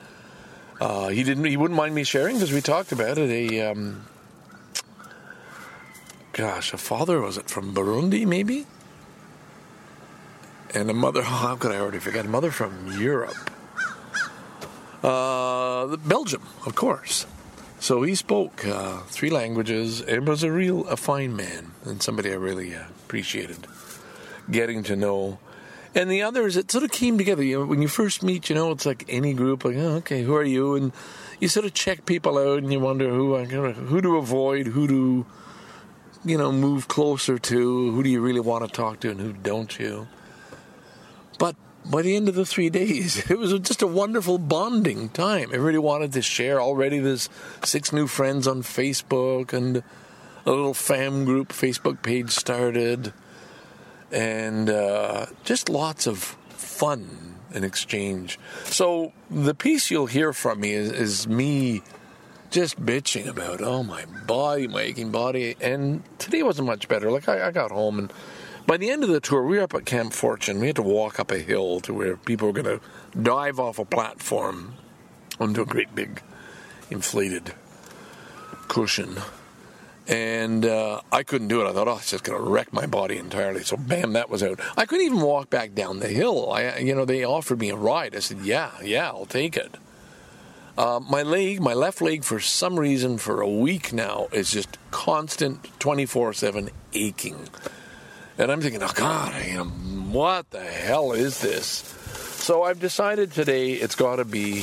[0.79, 1.45] Uh, he didn't.
[1.45, 3.31] He wouldn't mind me sharing because we talked about it.
[3.31, 4.07] A um,
[6.33, 8.67] gosh, a father was it from Burundi, maybe,
[10.75, 11.23] and a mother.
[11.25, 12.27] How could I already forget?
[12.27, 13.51] A mother from Europe,
[15.03, 17.27] uh, Belgium, of course.
[17.81, 20.03] So he spoke uh, three languages.
[20.03, 23.67] It was a real, a fine man, and somebody I really uh, appreciated
[24.51, 25.39] getting to know.
[25.95, 27.43] And the others, it sort of came together.
[27.43, 29.65] You know, when you first meet, you know, it's like any group.
[29.65, 30.75] Like, oh, okay, who are you?
[30.75, 30.93] And
[31.41, 35.27] you sort of check people out, and you wonder who who to avoid, who to,
[36.25, 37.93] you know, move closer to.
[37.93, 40.09] Who do you really want to talk to, and who don't you?
[41.39, 45.51] But by the end of the three days, it was just a wonderful bonding time.
[45.53, 46.61] Everybody wanted to share.
[46.61, 47.29] Already, there's
[47.65, 49.83] six new friends on Facebook, and
[50.47, 53.13] a little fam group Facebook page started.
[54.13, 56.19] and uh, just lots of
[56.51, 58.39] fun and exchange.
[58.65, 61.83] So the piece you'll hear from me is, is me
[62.51, 67.11] just bitching about oh my body, my aching body, and today wasn't much better.
[67.11, 68.13] Like I, I got home and.
[68.67, 70.61] By the end of the tour, we were up at Camp Fortune.
[70.61, 73.81] We had to walk up a hill to where people were going to dive off
[73.81, 74.75] a platform
[75.41, 76.23] onto a great big
[76.89, 77.55] inflated
[78.69, 79.17] cushion.
[80.07, 81.69] And uh, I couldn't do it.
[81.69, 83.65] I thought, oh, it's just going to wreck my body entirely.
[83.65, 84.61] So, bam, that was out.
[84.77, 86.53] I couldn't even walk back down the hill.
[86.53, 88.15] I, you know, they offered me a ride.
[88.15, 89.77] I said, yeah, yeah, I'll take it.
[90.81, 94.79] Uh, my leg, my left leg, for some reason, for a week now, is just
[94.91, 97.37] constant 24 7 aching.
[98.39, 101.67] And I'm thinking, oh God, am, what the hell is this?
[102.41, 104.61] So I've decided today it's got to be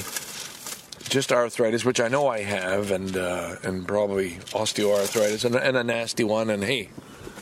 [1.08, 5.84] just arthritis, which I know I have, and uh, and probably osteoarthritis, and, and, a
[5.84, 6.50] nasty one.
[6.50, 6.90] And hey,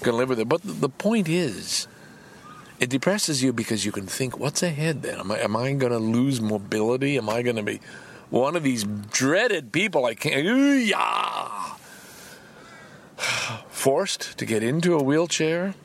[0.01, 0.49] gonna live with it.
[0.49, 1.87] But the point is,
[2.81, 5.01] it depresses you because you can think, what's ahead?
[5.01, 7.17] Then am I am I gonna lose mobility?
[7.17, 7.79] Am I gonna be
[8.39, 10.05] one of these dreaded people?
[10.05, 10.45] I can't.
[10.85, 11.75] Yeah.
[13.69, 15.75] Forced to get into a wheelchair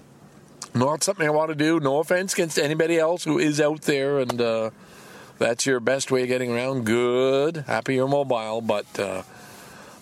[0.75, 1.81] not something I want to do.
[1.81, 4.71] No offense against anybody else who is out there and uh,
[5.39, 6.85] that's your best way of getting around.
[6.85, 9.23] Good, happy you're mobile, but uh,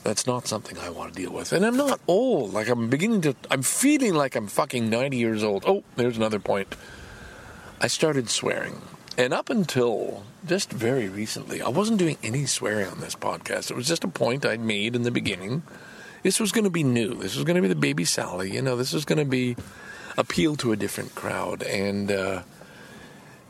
[0.04, 1.52] that's not something I want to deal with.
[1.52, 2.52] And I'm not old.
[2.52, 5.64] Like I'm beginning to, I'm feeling like I'm fucking 90 years old.
[5.66, 6.74] Oh, there's another point.
[7.80, 8.80] I started swearing.
[9.18, 13.68] And up until just very recently, I wasn't doing any swearing on this podcast.
[13.68, 15.64] It was just a point I'd made in the beginning.
[16.22, 17.14] This was going to be new.
[17.14, 18.54] This was going to be the baby Sally.
[18.54, 19.56] You know, this was going to be
[20.16, 21.64] appeal to a different crowd.
[21.64, 22.42] And uh,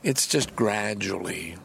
[0.03, 1.57] it's just gradually,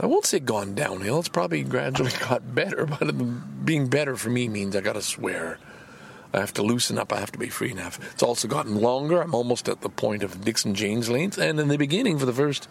[0.00, 2.84] I won't say gone downhill, it's probably gradually got better.
[2.84, 5.60] But being better for me means I got to swear.
[6.32, 7.12] I have to loosen up.
[7.12, 7.98] I have to be free enough.
[8.12, 9.20] It's also gotten longer.
[9.20, 11.38] I'm almost at the point of Dick and Jane's length.
[11.38, 12.68] And in the beginning, for the first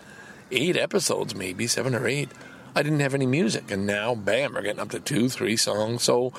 [0.51, 2.29] eight episodes, maybe seven or eight,
[2.75, 3.69] I didn't have any music.
[3.69, 6.03] And now, bam, we're getting up to two, three songs.
[6.03, 6.33] So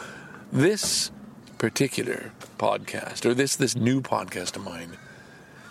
[0.51, 1.11] this
[1.59, 4.97] particular podcast, or this this new podcast of mine,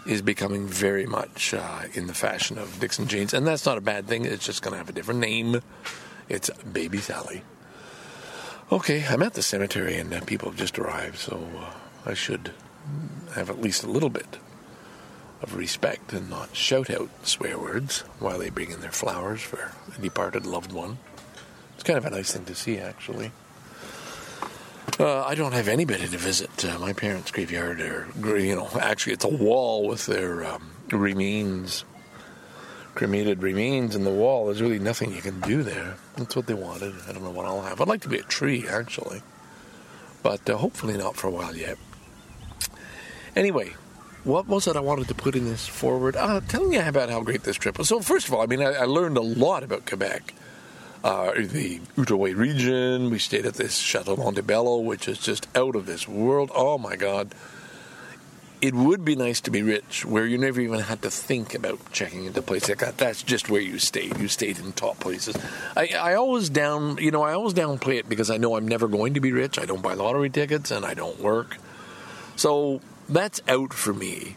[0.05, 3.77] is becoming very much uh, in the fashion of Dick and Jane's, and that's not
[3.77, 4.25] a bad thing.
[4.25, 5.61] It's just going to have a different name.
[6.29, 7.43] It's Baby Sally.
[8.71, 12.53] Okay, I'm at the cemetery, and uh, people have just arrived, so uh, I should
[13.36, 14.38] have at least a little bit
[15.41, 19.73] of respect and not shout out swear words while they bring in their flowers for
[19.93, 20.99] a departed loved one.
[21.73, 23.34] It's kind of a nice thing to see, actually.
[24.97, 27.81] Uh, I don't have anybody to visit uh, my parents' graveyard.
[27.81, 31.84] Or you know, actually, it's a wall with their um, remains,
[32.95, 34.45] cremated remains in the wall.
[34.45, 35.95] There's really nothing you can do there.
[36.15, 36.93] That's what they wanted.
[37.08, 37.82] I don't know what I'll have.
[37.82, 39.21] I'd like to be a tree, actually,
[40.23, 41.77] but uh, hopefully not for a while yet.
[43.36, 43.73] Anyway,
[44.23, 46.15] what was it I wanted to put in this forward?
[46.15, 47.88] Uh, telling you about how great this trip was.
[47.88, 50.34] So, first of all, I mean, I, I learned a lot about Quebec
[51.04, 53.10] uh, the Outaouais region.
[53.10, 56.51] We stayed at this Chateau Montebello, which is just out of this world.
[56.54, 57.34] Oh my God.
[58.62, 61.91] It would be nice to be rich, where you never even had to think about
[61.91, 62.97] checking into places like that.
[62.97, 64.17] That's just where you stayed.
[64.19, 65.36] You stayed in top places.
[65.76, 68.88] I, I always down, you know, I always downplay it because I know I'm never
[68.88, 69.58] going to be rich.
[69.58, 71.58] I don't buy lottery tickets and I don't work.
[72.36, 74.36] So that's out for me.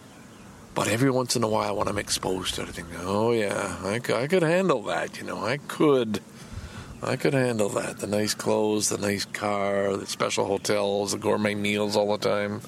[0.75, 3.77] But every once in a while, when I'm exposed to it, I think, oh yeah,
[3.85, 5.19] I, I could handle that.
[5.19, 6.21] You know, I could
[7.03, 7.99] I could handle that.
[7.99, 12.63] The nice clothes, the nice car, the special hotels, the gourmet meals all the time.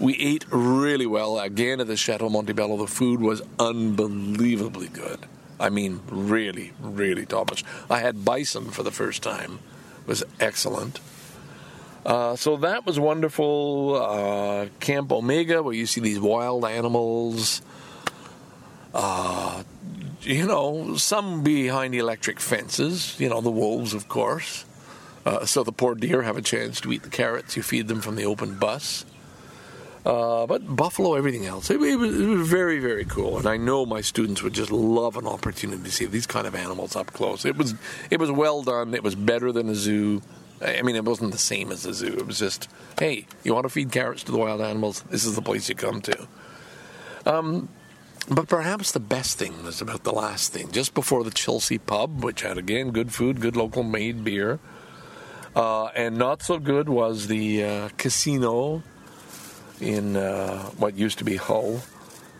[0.00, 1.38] We ate really well.
[1.38, 5.20] Again, at the Chateau Montebello, the food was unbelievably good.
[5.58, 7.64] I mean, really, really top notch.
[7.88, 9.60] I had bison for the first time.
[10.02, 11.00] It was excellent.
[12.04, 13.96] Uh, so that was wonderful.
[13.96, 17.62] Uh, Camp Omega, where you see these wild animals.
[18.92, 19.62] Uh,
[20.22, 24.64] you know, some behind electric fences, you know, the wolves, of course.
[25.24, 28.00] Uh, so the poor deer have a chance to eat the carrots you feed them
[28.00, 29.04] from the open bus.
[30.04, 33.38] Uh, but buffalo, everything else, it, it, was, it, was, very, very cool.
[33.38, 36.54] And I know my students would just love an opportunity to see these kind of
[36.54, 37.46] animals up close.
[37.46, 37.74] It was,
[38.10, 38.94] it was well done.
[38.94, 40.20] It was better than a zoo.
[40.60, 42.14] I mean, it wasn't the same as a zoo.
[42.18, 45.02] It was just, hey, you want to feed carrots to the wild animals?
[45.08, 46.28] This is the place you come to.
[47.24, 47.70] Um,
[48.28, 52.22] but perhaps the best thing was about the last thing, just before the Chelsea pub,
[52.22, 54.58] which had again good food, good local made beer.
[55.56, 58.82] Uh, and not so good was the uh, casino
[59.84, 61.82] in uh, what used to be Hull.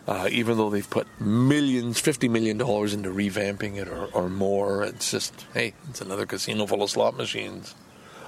[0.07, 5.11] Uh, even though they've put millions, $50 million into revamping it or, or more, it's
[5.11, 7.75] just, hey, it's another casino full of slot machines.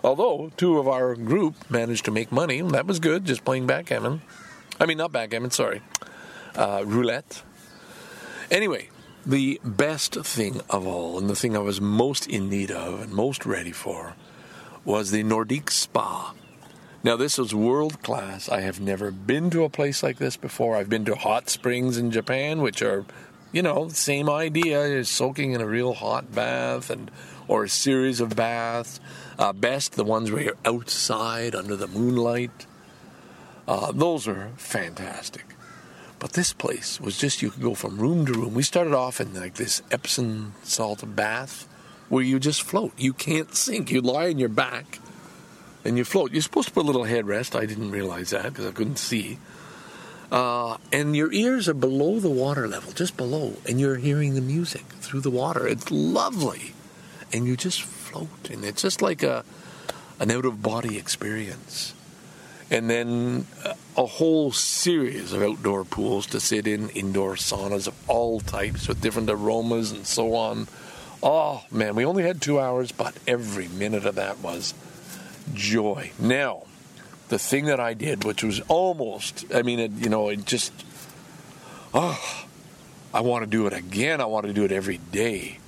[0.02, 4.22] Although two of our group managed to make money, that was good, just playing backgammon.
[4.81, 5.83] I mean, not backgammon, sorry
[6.57, 7.42] uh, roulette.
[8.50, 8.88] Anyway,
[9.24, 13.12] the best thing of all, and the thing I was most in need of and
[13.12, 14.14] most ready for,
[14.85, 16.35] was the Nordik Spa.
[17.06, 18.48] Now, this was world class.
[18.48, 20.74] I have never been to a place like this before.
[20.74, 23.04] I've been to hot springs in Japan, which are,
[23.52, 27.12] you know, same idea, is soaking in a real hot bath and
[27.46, 28.98] or a series of baths.
[29.38, 32.66] Uh, best the ones where you're outside under the moonlight.
[33.68, 35.44] Uh, those are fantastic.
[36.18, 38.52] But this place was just you could go from room to room.
[38.52, 41.68] We started off in like this Epsom salt bath
[42.08, 42.94] where you just float.
[42.96, 43.92] You can't sink.
[43.92, 44.98] You lie on your back
[45.87, 46.33] and you float.
[46.33, 47.59] You're supposed to put a little headrest.
[47.59, 49.38] I didn't realize that because I couldn't see.
[50.31, 54.40] Uh, and your ears are below the water level, just below, and you're hearing the
[54.40, 55.68] music through the water.
[55.68, 56.75] It's lovely,
[57.33, 59.44] and you just float, and it's just like a
[60.18, 61.94] an out of body experience.
[62.68, 67.94] And then uh, a whole series of outdoor pools to sit in, indoor saunas of
[68.09, 70.66] all types with different aromas and so on.
[71.22, 74.75] Oh man, we only had two hours, but every minute of that was
[75.54, 76.12] joy.
[76.18, 76.64] Now,
[77.28, 80.72] the thing that I did, which was almost, I mean, it, you know, it just,
[81.92, 82.46] oh,
[83.12, 84.20] I want to do it again.
[84.20, 85.59] I want to do it every day.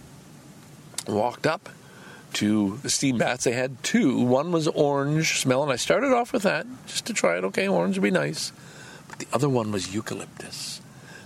[1.07, 1.69] Walked up
[2.35, 3.45] to the steam baths.
[3.45, 4.21] They had two.
[4.21, 7.45] One was orange smell, and I started off with that just to try it.
[7.45, 8.53] Okay, orange would be nice.
[9.09, 10.83] But the other one was eucalyptus.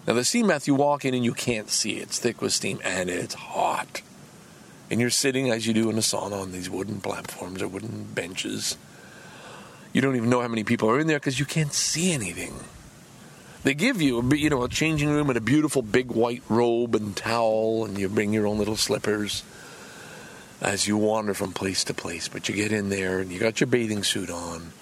[0.06, 1.94] Now, the steam bath, you walk in and you can't see.
[1.94, 4.02] It's thick with steam, and it's hot.
[4.92, 8.04] And you're sitting, as you do in a sauna, on these wooden platforms or wooden
[8.12, 8.76] benches.
[9.94, 12.52] You don't even know how many people are in there because you can't see anything.
[13.64, 17.16] They give you, you know, a changing room and a beautiful big white robe and
[17.16, 19.44] towel, and you bring your own little slippers
[20.60, 22.28] as you wander from place to place.
[22.28, 24.72] But you get in there and you got your bathing suit on,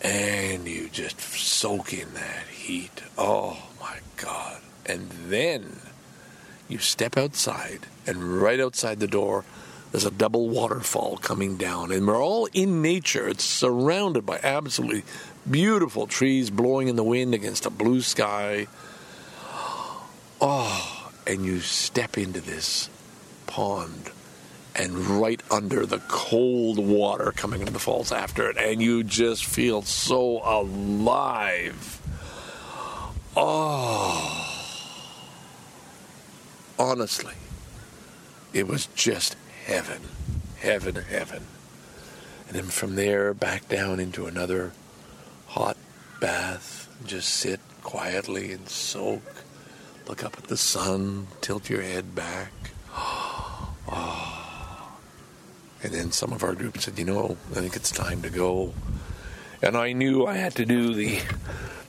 [0.00, 3.02] and you just soak in that heat.
[3.18, 4.62] Oh my God!
[4.86, 5.76] And then
[6.68, 9.44] you step outside, and right outside the door,
[9.90, 13.26] there's a double waterfall coming down, and we're all in nature.
[13.26, 15.04] It's surrounded by absolutely
[15.50, 18.66] beautiful trees blowing in the wind against a blue sky.
[20.40, 22.90] Oh, and you step into this
[23.46, 24.10] pond,
[24.76, 29.46] and right under the cold water coming into the falls after it, and you just
[29.46, 32.00] feel so alive.
[33.34, 34.47] Oh,
[36.78, 37.34] honestly,
[38.52, 40.00] it was just heaven,
[40.58, 41.44] heaven, heaven.
[42.46, 44.72] And then from there, back down into another
[45.48, 45.76] hot
[46.20, 49.22] bath, just sit quietly and soak,
[50.06, 52.52] look up at the sun, tilt your head back.
[52.92, 53.74] Oh.
[55.80, 58.74] And then some of our group said, you know, I think it's time to go.
[59.60, 61.20] And I knew I had to do the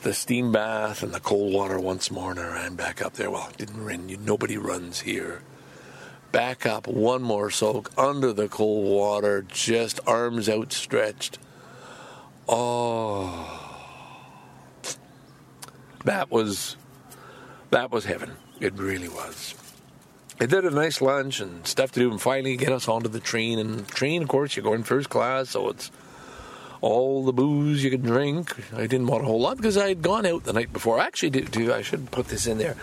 [0.01, 3.29] the steam bath and the cold water once more, and I ran back up there.
[3.29, 4.07] Well, it didn't run.
[4.23, 5.41] Nobody runs here.
[6.31, 11.37] Back up, one more soak under the cold water, just arms outstretched.
[12.47, 13.59] Oh,
[16.05, 16.75] that was
[17.71, 18.31] that was heaven.
[18.59, 19.55] It really was.
[20.37, 23.19] They did a nice lunch and stuff to do, and finally get us onto the
[23.19, 23.59] train.
[23.59, 25.91] And train, of course, you're going first class, so it's
[26.81, 28.55] all the booze you can drink.
[28.73, 30.99] I didn't want a whole lot because I had gone out the night before.
[30.99, 32.75] Actually, did, do I should put this in there.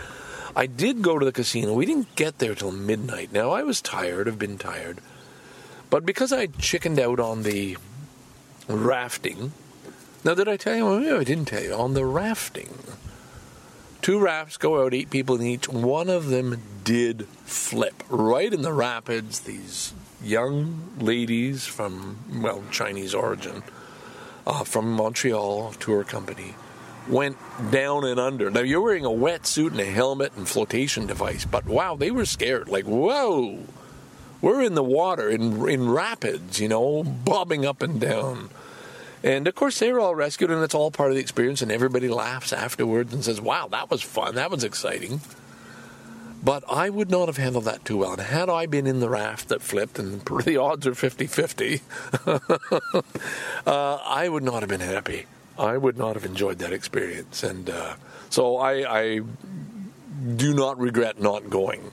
[0.55, 1.73] I did go to the casino.
[1.73, 3.31] We didn't get there till midnight.
[3.31, 4.27] Now I was tired.
[4.27, 4.99] I've been tired,
[5.89, 7.77] but because I chickened out on the
[8.67, 9.53] rafting.
[10.23, 10.85] Now, did I tell you?
[10.85, 11.73] Well, I didn't tell you.
[11.73, 12.73] On the rafting,
[14.01, 15.69] two rafts go out, eight people in each.
[15.69, 19.41] One of them did flip right in the rapids.
[19.41, 23.63] These young ladies from well Chinese origin
[24.47, 26.55] uh, from Montreal tour company
[27.09, 27.37] went
[27.69, 28.49] down and under.
[28.49, 32.25] Now you're wearing a wetsuit and a helmet and flotation device, but wow, they were
[32.25, 32.69] scared.
[32.69, 33.59] Like whoa,
[34.41, 38.49] we're in the water in in rapids, you know, bobbing up and down.
[39.21, 41.61] And of course, they were all rescued, and it's all part of the experience.
[41.61, 44.35] And everybody laughs afterwards and says, "Wow, that was fun.
[44.35, 45.21] That was exciting."
[46.43, 48.13] But I would not have handled that too well.
[48.13, 51.81] And had I been in the raft that flipped, and the odds are 50 50,
[52.25, 52.39] uh,
[53.65, 55.25] I would not have been happy.
[55.57, 57.43] I would not have enjoyed that experience.
[57.43, 57.95] And uh,
[58.29, 59.21] so I, I
[60.35, 61.91] do not regret not going.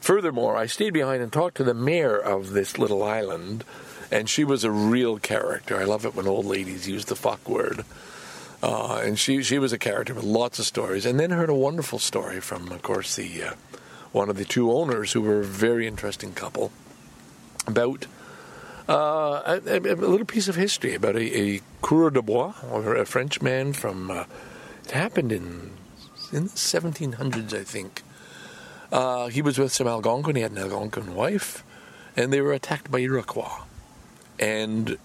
[0.00, 3.64] Furthermore, I stayed behind and talked to the mayor of this little island,
[4.10, 5.76] and she was a real character.
[5.76, 7.84] I love it when old ladies use the fuck word.
[8.62, 11.06] Uh, and she she was a character with lots of stories.
[11.06, 13.52] And then heard a wonderful story from, of course, the uh,
[14.12, 16.72] one of the two owners, who were a very interesting couple,
[17.66, 18.06] about
[18.88, 23.06] uh, a, a, little piece of history about a, a coureur de bois, or a
[23.06, 24.10] French man from.
[24.10, 24.24] Uh,
[24.84, 25.72] it happened in
[26.32, 28.02] in the 1700s, I think.
[28.90, 30.36] Uh, he was with some Algonquin.
[30.36, 31.64] He had an Algonquin wife,
[32.16, 33.62] and they were attacked by Iroquois.
[34.38, 34.98] And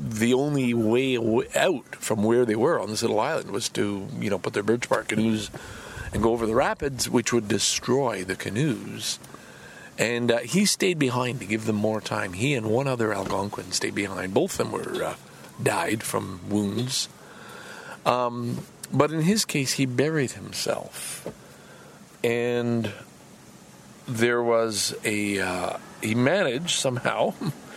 [0.00, 1.16] the only way
[1.54, 4.62] out from where they were on this little island was to, you know, put their
[4.62, 5.50] birch bark canoes
[6.12, 9.18] and go over the rapids, which would destroy the canoes.
[9.98, 12.32] And uh, he stayed behind to give them more time.
[12.32, 14.32] He and one other Algonquin stayed behind.
[14.32, 15.14] Both of them were uh,
[15.62, 17.08] died from wounds.
[18.06, 21.28] Um, but in his case, he buried himself,
[22.24, 22.90] and
[24.08, 27.34] there was a uh, he managed somehow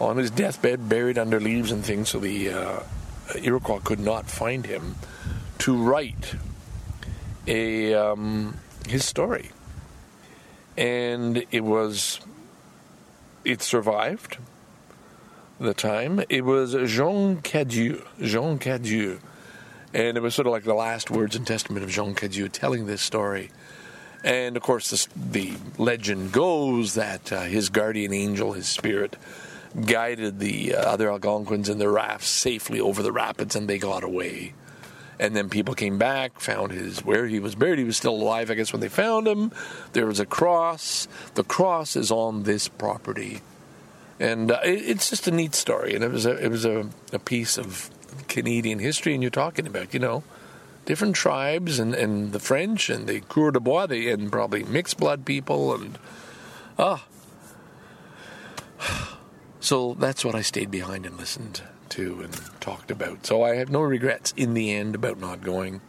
[0.00, 2.80] on his deathbed, buried under leaves and things, so the uh,
[3.40, 4.96] Iroquois could not find him
[5.58, 6.34] to write
[7.46, 9.50] a um, his story,
[10.76, 12.20] and it was
[13.44, 14.38] it survived
[15.58, 16.22] the time.
[16.28, 19.18] It was Jean Cadieux, Jean Cadieux,
[19.94, 22.86] and it was sort of like the last words and testament of Jean Cadieux telling
[22.86, 23.50] this story.
[24.24, 29.16] And of course, the legend goes that uh, his guardian angel, his spirit,
[29.84, 34.04] guided the uh, other Algonquins in their rafts safely over the rapids, and they got
[34.04, 34.54] away.
[35.18, 37.78] And then people came back, found his where he was buried.
[37.78, 39.50] He was still alive, I guess, when they found him.
[39.94, 41.08] There was a cross.
[41.34, 43.40] The cross is on this property,
[44.20, 45.94] and uh, it, it's just a neat story.
[45.94, 47.90] And it was a it was a, a piece of
[48.28, 49.14] Canadian history.
[49.14, 50.22] And you're talking about, you know,
[50.84, 54.98] different tribes and, and the French and the Coureur de Bois, they, and probably mixed
[54.98, 55.98] blood people, and
[56.78, 57.04] ah.
[59.66, 63.26] So that's what I stayed behind and listened to and talked about.
[63.26, 65.80] So I have no regrets in the end about not going.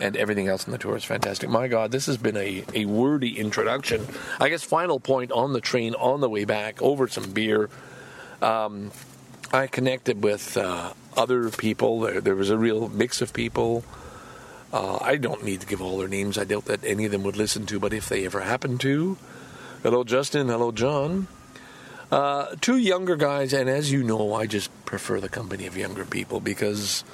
[0.00, 1.48] And everything else on the tour is fantastic.
[1.48, 4.04] My God, this has been a, a wordy introduction.
[4.40, 7.70] I guess final point on the train on the way back over some beer.
[8.42, 8.90] Um,
[9.52, 12.00] I connected with uh, other people.
[12.00, 13.84] There, there was a real mix of people.
[14.72, 16.36] Uh, I don't need to give all their names.
[16.36, 19.18] I doubt that any of them would listen to, but if they ever happen to,
[19.84, 21.28] hello Justin, hello John.
[22.10, 26.04] Uh, two younger guys, and as you know, I just prefer the company of younger
[26.04, 27.04] people because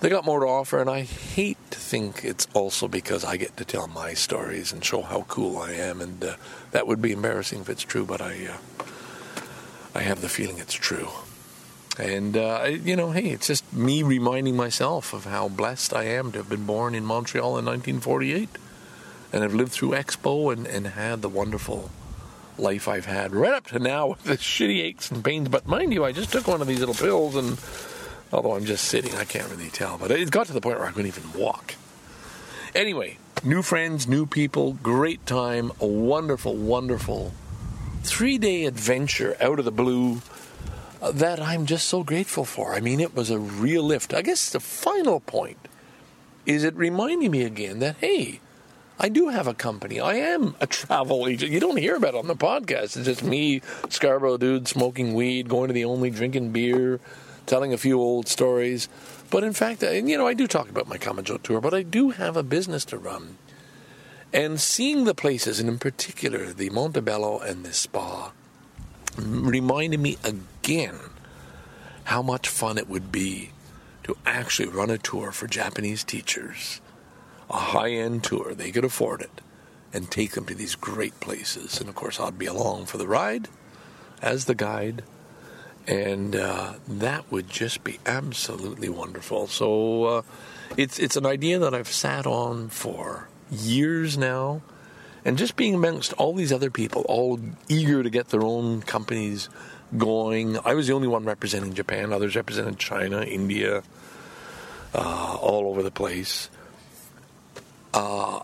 [0.00, 3.56] they got more to offer, and I hate to think it's also because I get
[3.56, 6.36] to tell my stories and show how cool I am, and uh,
[6.70, 8.84] that would be embarrassing if it's true, but I, uh,
[9.96, 11.08] I have the feeling it's true.
[11.98, 16.30] And, uh, you know, hey, it's just me reminding myself of how blessed I am
[16.32, 18.48] to have been born in Montreal in 1948
[19.32, 21.90] and have lived through Expo and, and had the wonderful
[22.58, 25.48] life I've had right up to now with the shitty aches and pains.
[25.48, 27.58] But mind you, I just took one of these little pills, and
[28.32, 29.98] although I'm just sitting, I can't really tell.
[29.98, 31.74] But it got to the point where I couldn't even walk.
[32.74, 37.32] Anyway, new friends, new people, great time, a wonderful, wonderful
[38.02, 40.20] three day adventure out of the blue
[41.00, 42.74] uh, that I'm just so grateful for.
[42.74, 44.12] I mean, it was a real lift.
[44.14, 45.58] I guess the final point
[46.46, 48.40] is it reminding me again that, hey,
[48.98, 49.98] I do have a company.
[49.98, 51.50] I am a travel agent.
[51.50, 52.96] You don't hear about it on the podcast.
[52.96, 57.00] It's just me, Scarborough dude, smoking weed, going to the only, drinking beer,
[57.46, 58.88] telling a few old stories.
[59.30, 61.74] But in fact, uh, and you know, I do talk about my Kamajo tour, but
[61.74, 63.36] I do have a business to run.
[64.32, 68.32] And seeing the places, and in particular the Montebello and the spa,
[69.16, 70.98] reminded me again
[72.04, 73.50] how much fun it would be
[74.04, 76.80] to actually run a tour for Japanese teachers,
[77.50, 79.40] a high end tour, they could afford it,
[79.92, 81.80] and take them to these great places.
[81.80, 83.48] And of course, I'd be along for the ride
[84.22, 85.02] as the guide,
[85.86, 89.46] and uh, that would just be absolutely wonderful.
[89.46, 90.22] So uh,
[90.76, 94.62] it's it's an idea that I've sat on for years now
[95.24, 99.48] and just being amongst all these other people, all eager to get their own companies
[99.96, 100.58] going.
[100.64, 102.12] I was the only one representing Japan.
[102.12, 103.82] Others represented China, India,
[104.94, 106.50] uh, all over the place.
[107.94, 108.40] Uh,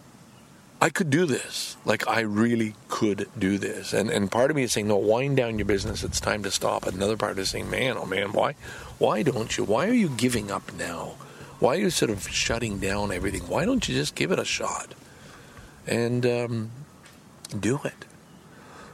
[0.80, 1.76] I could do this.
[1.84, 3.92] Like I really could do this.
[3.92, 6.02] And and part of me is saying, no, wind down your business.
[6.02, 6.86] It's time to stop.
[6.86, 8.54] Another part is saying, man, oh man, why,
[8.96, 9.64] why don't you?
[9.64, 11.16] Why are you giving up now?
[11.58, 13.42] Why are you sort of shutting down everything?
[13.42, 14.94] Why don't you just give it a shot?
[15.86, 16.70] and um,
[17.58, 18.06] do it.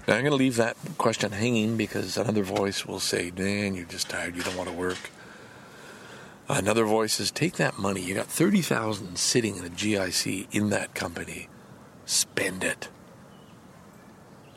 [0.09, 3.87] Now, I'm going to leave that question hanging because another voice will say, Dan, you're
[3.87, 4.37] just tired.
[4.37, 5.11] You don't want to work.
[6.49, 8.01] Another voice says, take that money.
[8.01, 11.49] You got 30000 sitting in a GIC in that company.
[12.05, 12.89] Spend it.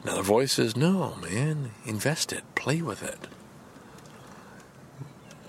[0.04, 2.44] Another voice says, no, man, invest it.
[2.56, 3.28] Play with it.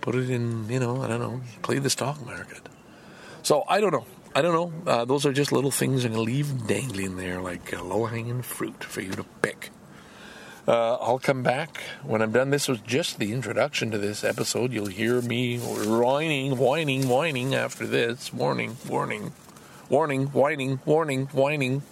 [0.01, 2.69] Put it in, you know, I don't know, play the stock market.
[3.43, 4.07] So I don't know.
[4.35, 4.91] I don't know.
[4.91, 8.07] Uh, those are just little things I'm going to leave dangling there like uh, low
[8.07, 9.71] hanging fruit for you to pick.
[10.71, 12.51] Uh, I'll come back when I'm done.
[12.51, 14.73] This was just the introduction to this episode.
[14.73, 18.33] You'll hear me whining, whining, whining after this.
[18.33, 19.33] Warning, warning,
[19.91, 21.83] Warning, whining, warning, whining.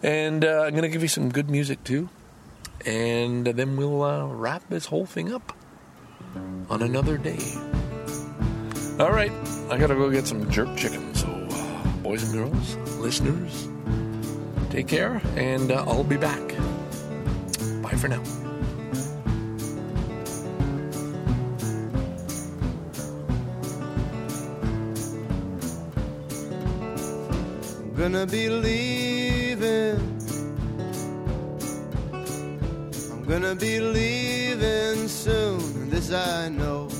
[0.00, 2.08] And uh, I'm going to give you some good music too.
[2.86, 5.52] And then we'll uh, wrap this whole thing up
[6.70, 7.40] on another day.
[9.00, 9.32] All right,
[9.70, 11.12] I got to go get some jerk chicken.
[11.16, 13.68] So, uh, boys and girls, listeners,
[14.70, 16.54] take care, and uh, I'll be back.
[17.88, 18.22] Bye for now.
[27.80, 29.96] I'm gonna be leaving.
[33.10, 36.90] I'm gonna be leaving soon, this I know.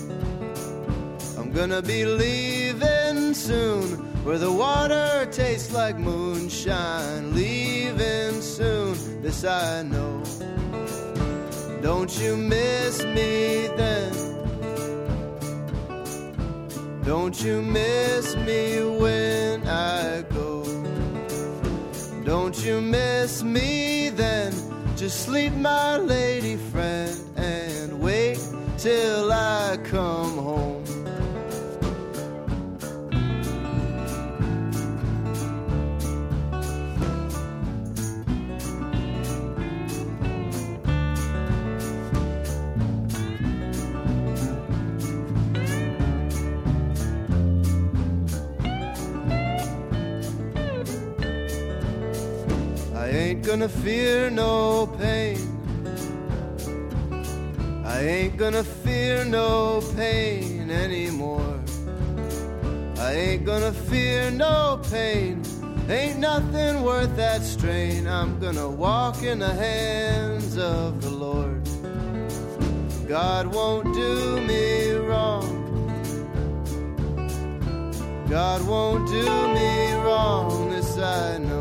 [1.37, 3.85] I'm gonna be leaving soon,
[4.25, 7.35] where the water tastes like moonshine.
[7.35, 10.23] Leaving soon, this I know.
[11.89, 14.13] Don't you miss me then?
[17.03, 20.65] Don't you miss me when I go?
[22.27, 24.53] Don't you miss me then?
[24.97, 28.39] Just sleep, my lady friend, and wait
[28.77, 30.58] till I come home.
[53.49, 55.39] Gonna fear no pain.
[57.83, 61.59] I ain't gonna fear no pain anymore.
[62.99, 65.43] I ain't gonna fear no pain.
[65.89, 68.07] Ain't nothing worth that strain.
[68.07, 71.67] I'm gonna walk in the hands of the Lord.
[73.09, 75.49] God won't do me wrong.
[78.29, 79.25] God won't do
[79.55, 81.58] me wrong, this I know.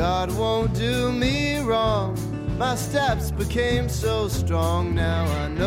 [0.00, 2.16] God won't do me wrong.
[2.56, 5.59] My steps became so strong, now I know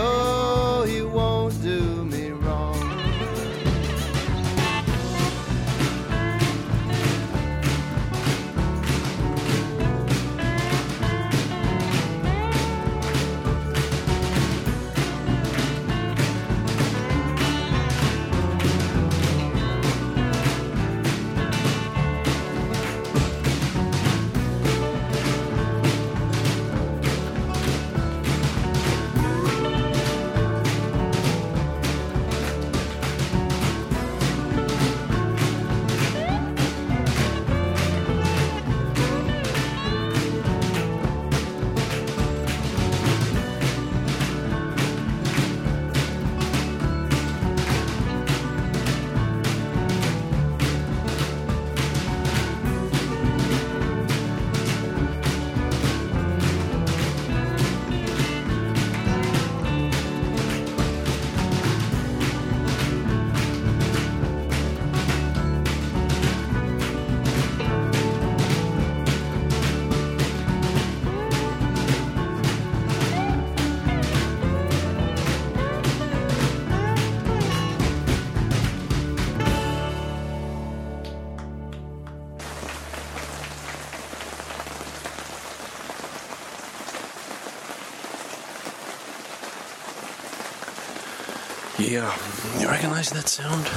[91.93, 92.11] Yeah,
[92.59, 93.67] you recognize that sound?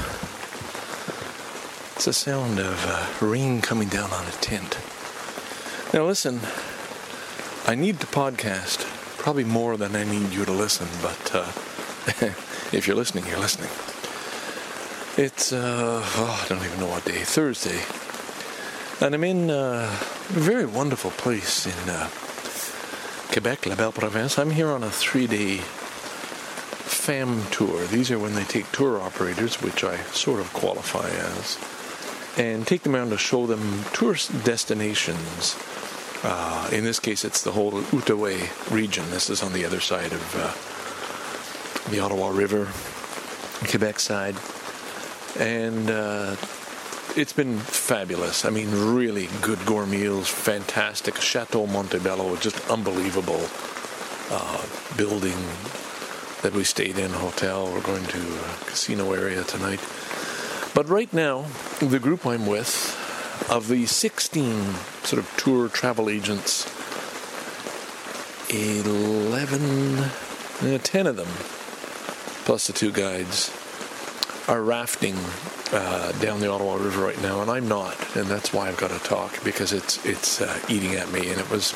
[1.96, 4.78] It's the sound of uh, rain coming down on a tent.
[5.92, 6.40] Now, listen,
[7.66, 8.86] I need to podcast
[9.18, 11.52] probably more than I need you to listen, but uh,
[12.72, 13.68] if you're listening, you're listening.
[15.22, 17.82] It's, uh, oh, I don't even know what day, Thursday.
[19.04, 22.08] And I'm in uh, a very wonderful place in uh,
[23.30, 24.38] Quebec, La Belle Province.
[24.38, 25.60] I'm here on a three day
[27.06, 27.86] FAM tour.
[27.86, 31.56] These are when they take tour operators, which I sort of qualify as,
[32.36, 35.56] and take them around to show them tourist destinations.
[36.24, 39.08] Uh, in this case, it's the whole Outaouais region.
[39.10, 42.64] This is on the other side of uh, the Ottawa River,
[43.70, 44.34] Quebec side.
[45.38, 46.34] And uh,
[47.14, 48.44] it's been fabulous.
[48.44, 51.14] I mean, really good gourmet meals, fantastic.
[51.20, 53.46] Chateau Montebello, just unbelievable
[54.32, 55.38] uh, building
[56.42, 57.72] that we stayed in, hotel.
[57.72, 59.80] We're going to a casino area tonight.
[60.74, 61.46] But right now,
[61.80, 62.94] the group I'm with,
[63.50, 64.74] of the 16
[65.04, 66.66] sort of tour travel agents,
[68.50, 69.98] 11,
[70.62, 71.28] eh, 10 of them,
[72.44, 73.50] plus the two guides,
[74.48, 75.16] are rafting
[75.72, 78.90] uh, down the Ottawa River right now, and I'm not, and that's why I've got
[78.90, 81.30] to talk because it's it's uh, eating at me.
[81.30, 81.74] And it was,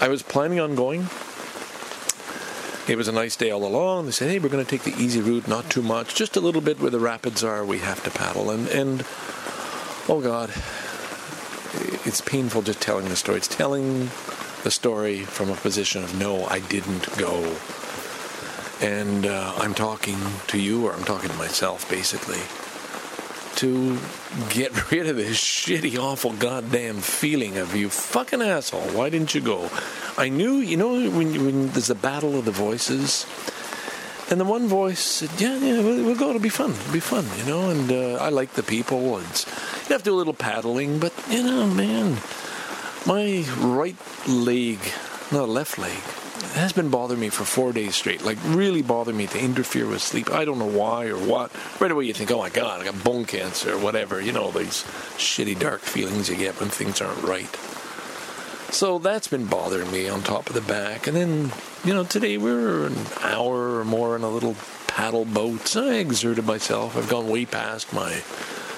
[0.00, 1.08] I was planning on going.
[2.88, 4.06] It was a nice day all along.
[4.06, 6.40] They said, "Hey, we're going to take the easy route, not too much, just a
[6.40, 7.64] little bit where the rapids are.
[7.64, 9.04] We have to paddle." And and
[10.08, 10.50] oh God,
[12.04, 13.38] it's painful just telling the story.
[13.38, 14.10] It's telling
[14.64, 17.56] the story from a position of no, I didn't go.
[18.80, 20.18] And uh, I'm talking
[20.48, 22.40] to you, or I'm talking to myself, basically,
[23.62, 23.96] to
[24.50, 28.90] get rid of this shitty, awful, goddamn feeling of you fucking asshole.
[28.90, 29.70] Why didn't you go?
[30.18, 33.24] I knew, you know, when, when there's a battle of the voices,
[34.30, 36.30] and the one voice said, "Yeah, yeah, we'll, we'll go.
[36.30, 36.72] It'll be fun.
[36.72, 39.18] It'll be fun, you know." And uh, I like the people.
[39.18, 39.46] It's,
[39.88, 42.18] you have to do a little paddling, but you know, man,
[43.06, 43.96] my right
[44.26, 44.78] leg,
[45.30, 46.02] no, left leg,
[46.54, 48.24] has been bothering me for four days straight.
[48.24, 50.30] Like really bothering me to interfere with sleep.
[50.30, 51.50] I don't know why or what.
[51.80, 54.20] Right away you think, oh my god, I got bone cancer or whatever.
[54.20, 54.84] You know these
[55.16, 57.54] shitty dark feelings you get when things aren't right.
[58.72, 61.06] So that's been bothering me on top of the back.
[61.06, 61.52] And then,
[61.84, 65.68] you know, today we were an hour or more in a little paddle boat.
[65.68, 66.96] So I exerted myself.
[66.96, 68.22] I've gone way past my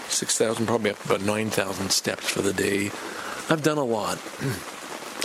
[0.09, 2.87] 6,000, probably up about 9,000 steps for the day.
[3.49, 4.19] I've done a lot.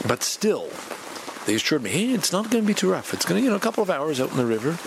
[0.07, 0.69] But still,
[1.49, 3.11] they assured me, hey, it's not going to be too rough.
[3.11, 4.77] It's going to, you know, a couple of hours out in the river.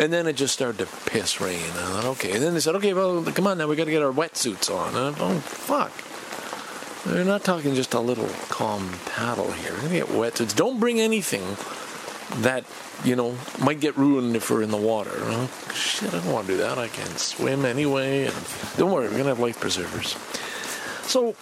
[0.00, 1.58] And then it just started to piss rain.
[1.58, 2.30] I thought, okay.
[2.32, 4.72] And then they said, okay, well, come on now, we got to get our wetsuits
[4.72, 4.94] on.
[4.94, 7.12] And I thought, oh, fuck.
[7.12, 9.72] They're not talking just a little calm paddle here.
[9.72, 10.54] We're going to get wetsuits.
[10.54, 11.56] Don't bring anything
[12.42, 12.64] that,
[13.04, 15.10] you know, might get ruined if we're in the water.
[15.14, 16.78] Oh, shit, I don't want to do that.
[16.78, 18.26] I can swim anyway.
[18.26, 18.34] And
[18.76, 20.16] don't worry, we're going to have life preservers.
[21.02, 21.34] So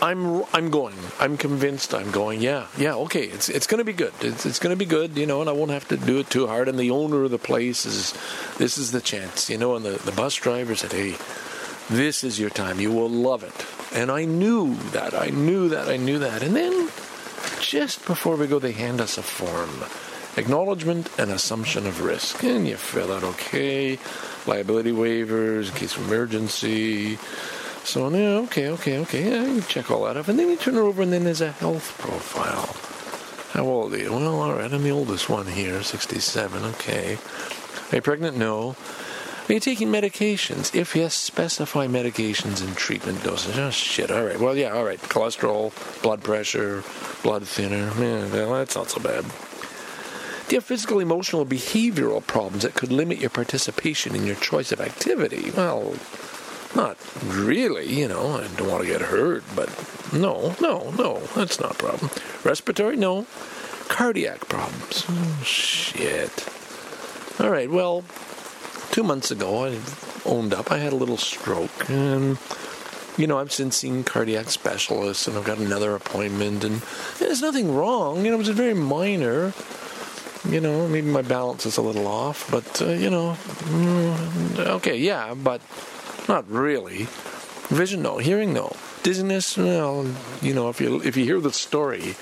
[0.00, 0.96] I'm I'm going.
[1.18, 2.42] I'm convinced I'm going.
[2.42, 2.94] Yeah, yeah.
[2.94, 4.12] Okay, it's it's going to be good.
[4.20, 6.28] It's it's going to be good, you know, and I won't have to do it
[6.28, 6.68] too hard.
[6.68, 8.12] And the owner of the place is,
[8.58, 9.74] this is the chance, you know.
[9.74, 11.16] And the the bus driver said, "Hey,
[11.88, 12.78] this is your time.
[12.78, 13.66] You will love it."
[13.96, 15.14] And I knew that.
[15.14, 15.88] I knew that.
[15.88, 16.42] I knew that.
[16.42, 16.90] And then,
[17.60, 19.84] just before we go, they hand us a form.
[20.36, 22.44] Acknowledgement and assumption of risk.
[22.44, 23.98] And you fill out okay,
[24.46, 27.18] liability waivers in case of emergency,
[27.86, 29.30] so yeah, okay, okay, okay.
[29.30, 31.40] Yeah, you check all that off, and then you turn it over, and then there's
[31.40, 32.74] a health profile.
[33.52, 34.12] How old are you?
[34.12, 36.64] Well, all right, I'm the oldest one here, 67.
[36.64, 37.16] Okay.
[37.92, 38.36] Are you pregnant?
[38.36, 38.76] No.
[39.48, 40.74] Are you taking medications?
[40.74, 43.56] If yes, specify medications and treatment dosage.
[43.56, 44.10] Oh shit!
[44.10, 44.40] All right.
[44.40, 44.72] Well, yeah.
[44.72, 45.00] All right.
[45.00, 45.72] Cholesterol,
[46.02, 46.82] blood pressure,
[47.22, 47.92] blood thinner.
[47.98, 49.24] Yeah, well, that's not so bad.
[50.48, 54.72] Do you have physical, emotional, behavioral problems that could limit your participation in your choice
[54.72, 55.52] of activity?
[55.52, 55.94] Well,
[56.76, 59.68] not really, you know, I don't want to get hurt, but
[60.12, 62.10] no, no, no, that's not a problem.
[62.44, 63.26] Respiratory, no.
[63.88, 65.04] Cardiac problems.
[65.08, 66.48] Oh, shit.
[67.40, 68.04] All right, well,
[68.90, 69.78] two months ago, I
[70.24, 70.70] owned up.
[70.70, 72.38] I had a little stroke, and
[73.16, 76.82] you know, I've since seen cardiac specialists, and I've got another appointment, and
[77.18, 78.24] there's nothing wrong.
[78.24, 79.52] You know, it was a very minor.
[80.48, 84.96] You know, maybe my balance is a little off, but uh, you know, mm, okay,
[84.96, 85.60] yeah, but
[86.28, 87.06] not really.
[87.68, 88.18] Vision, no.
[88.18, 88.74] Hearing, no.
[89.02, 90.12] Dizziness, well,
[90.42, 92.16] you know, if you if you hear the story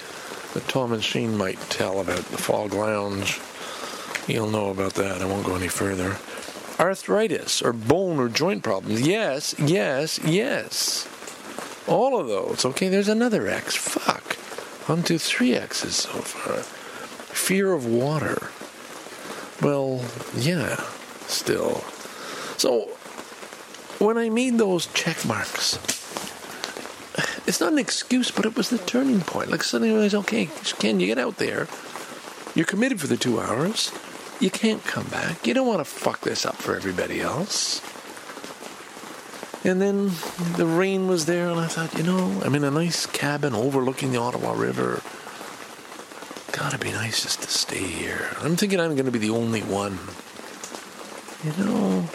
[0.52, 3.40] that Tom and Sheen might tell about the Fog Lounge,
[4.26, 5.22] you'll know about that.
[5.22, 6.18] I won't go any further.
[6.78, 9.07] Arthritis or bone or joint problems.
[9.07, 11.09] Yes, yes, yes.
[11.86, 12.64] All of those.
[12.64, 13.74] Okay, there's another X.
[13.76, 14.36] Fuck.
[15.05, 16.62] Two, three X's so far.
[17.34, 18.50] Fear of water.
[19.62, 20.05] Well,
[20.36, 20.76] yeah,
[21.26, 21.82] still.
[22.59, 22.93] So
[23.99, 25.76] when I made those check marks,
[27.47, 29.51] it's not an excuse, but it was the turning point.
[29.51, 31.68] Like suddenly I was okay, Ken, you get out there.
[32.55, 33.92] You're committed for the two hours.
[34.40, 35.47] You can't come back.
[35.47, 37.80] You don't want to fuck this up for everybody else.
[39.64, 40.11] And then
[40.57, 44.12] the rain was there, and I thought, you know, I'm in a nice cabin overlooking
[44.12, 45.01] the Ottawa River.
[46.53, 48.36] Gotta be nice just to stay here.
[48.40, 49.99] I'm thinking I'm going to be the only one.
[51.42, 52.09] You know,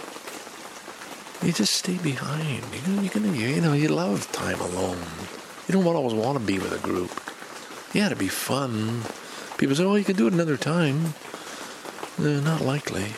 [1.43, 2.63] you just stay behind.
[2.73, 5.01] You know, you're gonna, you know, you love time alone.
[5.67, 7.11] You don't always want to be with a group.
[7.93, 9.03] Yeah, to be fun.
[9.57, 11.13] People say, "Oh, you can do it another time."
[12.17, 13.13] No, not likely.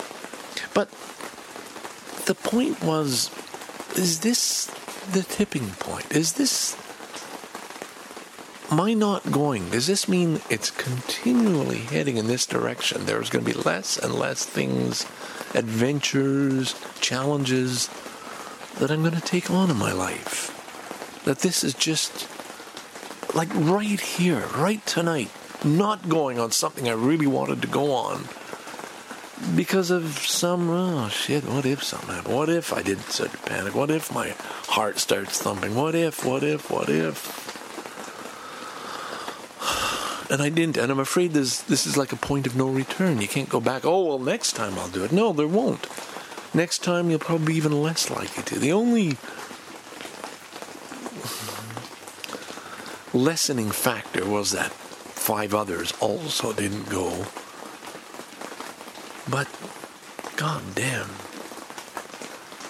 [0.73, 0.89] But
[2.25, 3.31] the point was,
[3.97, 4.67] is this
[5.11, 6.11] the tipping point?
[6.11, 6.77] Is this
[8.71, 9.69] my not going?
[9.71, 13.05] Does this mean it's continually heading in this direction?
[13.05, 15.03] There's going to be less and less things,
[15.55, 17.89] adventures, challenges
[18.79, 20.49] that I'm going to take on in my life.
[21.25, 22.27] That this is just
[23.35, 25.29] like right here, right tonight,
[25.63, 28.25] not going on something I really wanted to go on.
[29.55, 32.35] because of some oh shit what if something happened?
[32.35, 33.73] What if i did to panic?
[33.75, 34.35] What if my
[34.67, 35.73] heart starts thumping?
[35.75, 37.17] What if what if what if?
[40.31, 43.19] And i didn't and i'm afraid this this is like a point of no return.
[43.19, 45.11] You can't go back oh well next time i'll do it.
[45.11, 45.87] No there won't
[46.53, 49.17] next time you'll probably be even less likely to the only
[53.13, 57.25] lessening factor was that five others also didn't go
[59.29, 59.47] but
[60.35, 61.09] god damn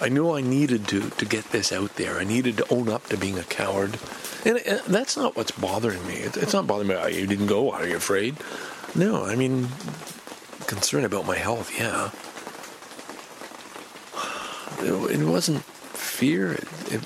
[0.02, 2.18] I knew I needed to to get this out there.
[2.18, 4.00] I needed to own up to being a coward,
[4.44, 6.16] and, and that's not what's bothering me.
[6.16, 6.96] It, it's not bothering me.
[6.96, 7.72] Oh, you didn't go.
[7.72, 8.36] Are you afraid?
[8.96, 9.70] No, I mean,
[10.66, 11.78] concern about my health.
[11.78, 12.10] Yeah,
[14.84, 16.54] it, wasn't fear.
[16.54, 17.02] It, it,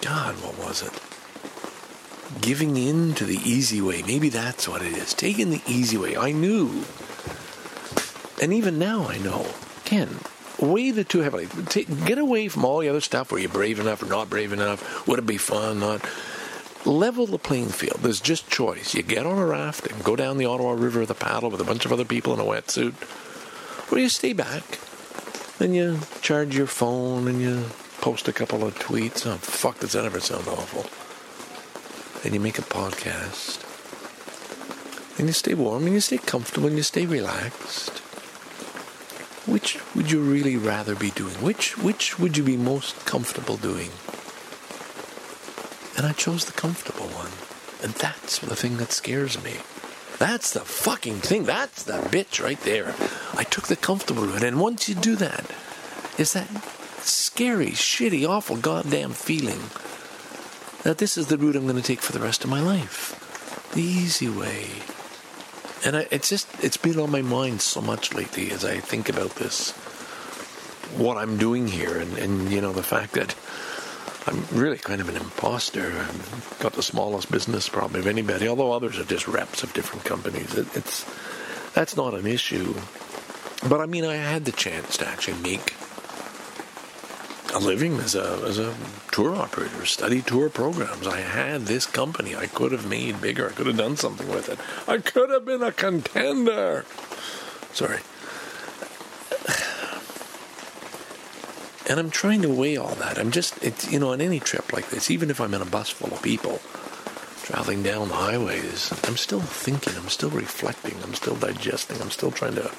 [0.00, 0.92] God, what was it?
[2.42, 4.02] Giving in to the easy way.
[4.02, 5.14] Maybe that's what it is.
[5.14, 6.16] Taking the easy way.
[6.16, 6.84] I knew,
[8.42, 9.46] and even now I know.
[9.84, 10.08] Ken,
[10.60, 11.46] weigh the two heavily.
[11.66, 13.30] Take, get away from all the other stuff.
[13.30, 15.06] Were you brave enough or not brave enough?
[15.06, 15.80] Would it be fun?
[15.80, 16.04] Not.
[16.84, 18.00] Level the playing field.
[18.00, 18.94] There's just choice.
[18.94, 21.60] You get on a raft and go down the Ottawa River with a paddle with
[21.60, 22.92] a bunch of other people in a wetsuit,
[23.90, 24.78] or you stay back.
[25.64, 27.64] Then you charge your phone and you
[28.02, 29.26] post a couple of tweets.
[29.26, 30.84] Oh, fuck, does that ever sound awful?
[32.22, 33.64] And you make a podcast.
[35.18, 38.00] And you stay warm and you stay comfortable and you stay relaxed.
[39.48, 41.32] Which would you really rather be doing?
[41.36, 43.88] Which which would you be most comfortable doing?
[45.96, 47.32] And I chose the comfortable one.
[47.82, 49.54] And that's the thing that scares me.
[50.18, 51.44] That's the fucking thing.
[51.44, 52.94] That's the bitch right there.
[53.36, 54.42] I took the comfortable route.
[54.42, 55.44] And once you do that,
[56.18, 56.48] it's that
[57.00, 59.60] scary, shitty, awful, goddamn feeling
[60.82, 63.20] that this is the route I'm going to take for the rest of my life.
[63.74, 64.66] The easy way.
[65.84, 69.08] And I, it's just, it's been on my mind so much lately as I think
[69.08, 69.72] about this,
[70.96, 73.34] what I'm doing here, and, and you know, the fact that
[74.26, 75.86] I'm really kind of an imposter.
[75.86, 80.04] I've got the smallest business probably of anybody, although others are just reps of different
[80.04, 80.54] companies.
[80.54, 81.04] It, it's,
[81.74, 82.74] that's not an issue.
[83.68, 85.74] But I mean, I had the chance to actually make
[87.54, 88.74] a living as a as a
[89.12, 91.06] tour operator, study tour programs.
[91.06, 92.34] I had this company.
[92.34, 93.48] I could have made bigger.
[93.48, 94.58] I could have done something with it.
[94.88, 96.84] I could have been a contender.
[97.72, 98.00] Sorry.
[101.88, 103.18] And I'm trying to weigh all that.
[103.18, 105.66] I'm just, it's, you know, on any trip like this, even if I'm in a
[105.66, 106.60] bus full of people
[107.42, 112.30] traveling down the highways, I'm still thinking, I'm still reflecting, I'm still digesting, I'm still
[112.30, 112.70] trying to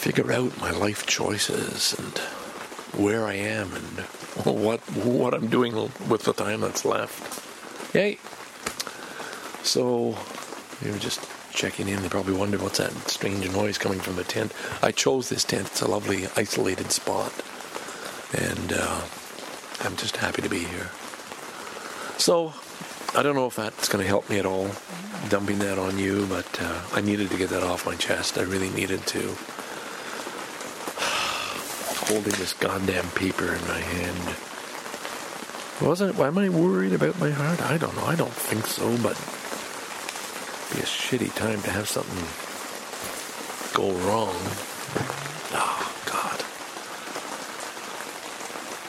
[0.00, 2.16] figure out my life choices and
[2.98, 4.00] where I am and
[4.46, 5.74] what what I'm doing
[6.08, 7.94] with the time that's left.
[7.94, 8.18] Yay!
[9.62, 10.16] So
[10.82, 12.00] you were just checking in.
[12.00, 14.54] They probably wonder what's that strange noise coming from the tent.
[14.80, 15.66] I chose this tent.
[15.66, 17.32] It's a lovely isolated spot,
[18.32, 19.02] and uh,
[19.82, 20.88] I'm just happy to be here.
[22.16, 22.54] So
[23.14, 24.70] I don't know if that's going to help me at all,
[25.28, 28.38] dumping that on you, but uh, I needed to get that off my chest.
[28.38, 29.36] I really needed to
[32.10, 34.36] holding this goddamn paper in my hand.
[35.80, 37.62] Wasn't am I worried about my heart?
[37.62, 38.04] I don't know.
[38.04, 39.14] I don't think so, but
[40.66, 42.26] it'd be a shitty time to have something
[43.72, 44.34] go wrong.
[45.54, 46.40] Oh God.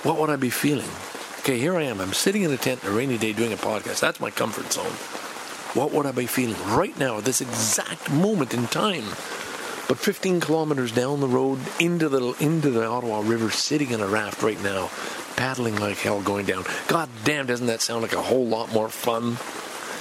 [0.04, 0.90] What would I be feeling?
[1.42, 2.02] Okay, here I am.
[2.02, 4.00] I'm sitting in a tent on a rainy day doing a podcast.
[4.00, 4.98] That's my comfort zone.
[5.80, 9.06] What would I be feeling right now at this exact moment in time?
[9.92, 14.08] But 15 kilometers down the road into the into the Ottawa River, sitting in a
[14.08, 14.90] raft right now,
[15.36, 16.64] paddling like hell, going down.
[16.88, 19.36] God damn, doesn't that sound like a whole lot more fun?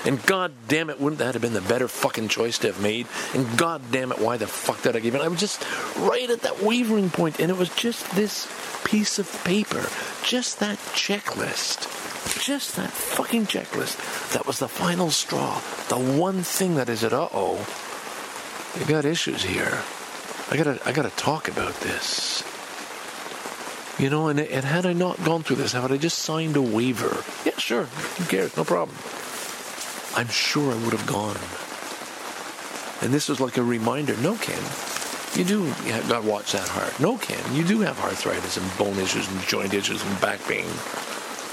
[0.08, 3.08] And god damn it, wouldn't that have been the better fucking choice to have made?
[3.34, 5.22] And god damn it, why the fuck did I give it?
[5.22, 5.60] I was just
[5.98, 8.46] right at that wavering point, and it was just this
[8.84, 9.84] piece of paper,
[10.22, 11.90] just that checklist,
[12.40, 14.32] just that fucking checklist.
[14.34, 17.12] That was the final straw, the one thing that is it.
[17.12, 17.89] Uh oh
[18.78, 19.82] you got issues here.
[20.50, 22.42] I gotta, I gotta talk about this.
[23.98, 26.62] You know, and, and had I not gone through this, had I just signed a
[26.62, 28.96] waiver, yeah, sure, who cares, no problem.
[30.16, 31.36] I'm sure I would have gone.
[33.02, 34.62] And this was like a reminder, no, Ken,
[35.34, 36.98] you do you to watch that heart.
[36.98, 40.66] No, Ken, you do have arthritis and bone issues and joint issues and back pain.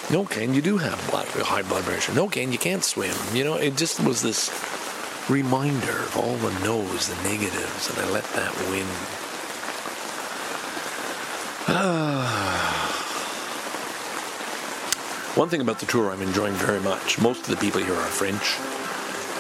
[0.09, 2.13] No, Ken, you do have high blood pressure.
[2.13, 3.15] No, Ken, you can't swim.
[3.33, 4.49] You know, it just was this
[5.29, 8.87] reminder of all the no's, the negatives, and I let that win.
[15.37, 18.07] One thing about the tour I'm enjoying very much, most of the people here are
[18.07, 18.57] French.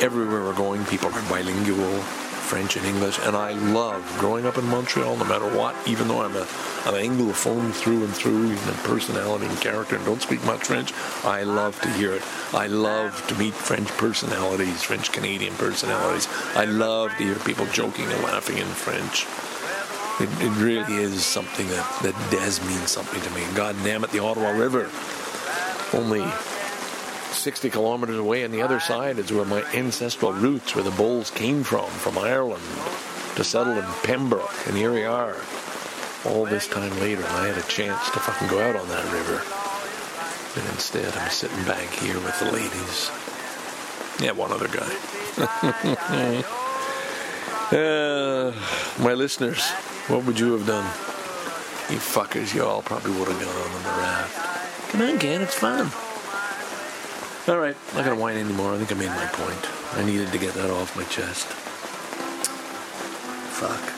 [0.03, 2.03] Everywhere we're going, people are bilingual,
[2.47, 5.17] French and English, and I love growing up in Montreal.
[5.17, 6.47] No matter what, even though I'm a
[6.87, 10.93] an Anglophone through and through, even in personality and character, and don't speak much French,
[11.25, 12.21] I love to hear it.
[12.53, 16.29] I love to meet French personalities, French Canadian personalities.
[16.55, 19.27] I love to hear people joking and laughing in French.
[20.21, 23.43] It, it really is something that, that does mean something to me.
[23.55, 24.89] God damn it, the Ottawa River.
[25.93, 26.23] Only
[27.31, 31.31] 60 kilometers away on the other side is where my ancestral roots, where the Bulls
[31.31, 32.63] came from, from Ireland,
[33.35, 35.35] to settle in Pembroke, and here we are.
[36.25, 39.05] All this time later, and I had a chance to fucking go out on that
[39.13, 39.41] river.
[40.59, 43.11] And instead, I'm sitting back here with the ladies.
[44.19, 44.91] Yeah, one other guy.
[47.77, 48.51] uh,
[49.03, 49.63] my listeners,
[50.07, 50.85] what would you have done?
[51.91, 54.89] You fuckers, you all probably would have gone on the raft.
[54.89, 55.91] Come on, Ken, it's fun.
[57.47, 58.73] All right, I'm not gonna whine anymore.
[58.73, 59.69] I think I made my point.
[59.93, 61.47] I needed to get that off my chest.
[63.55, 63.96] Fuck.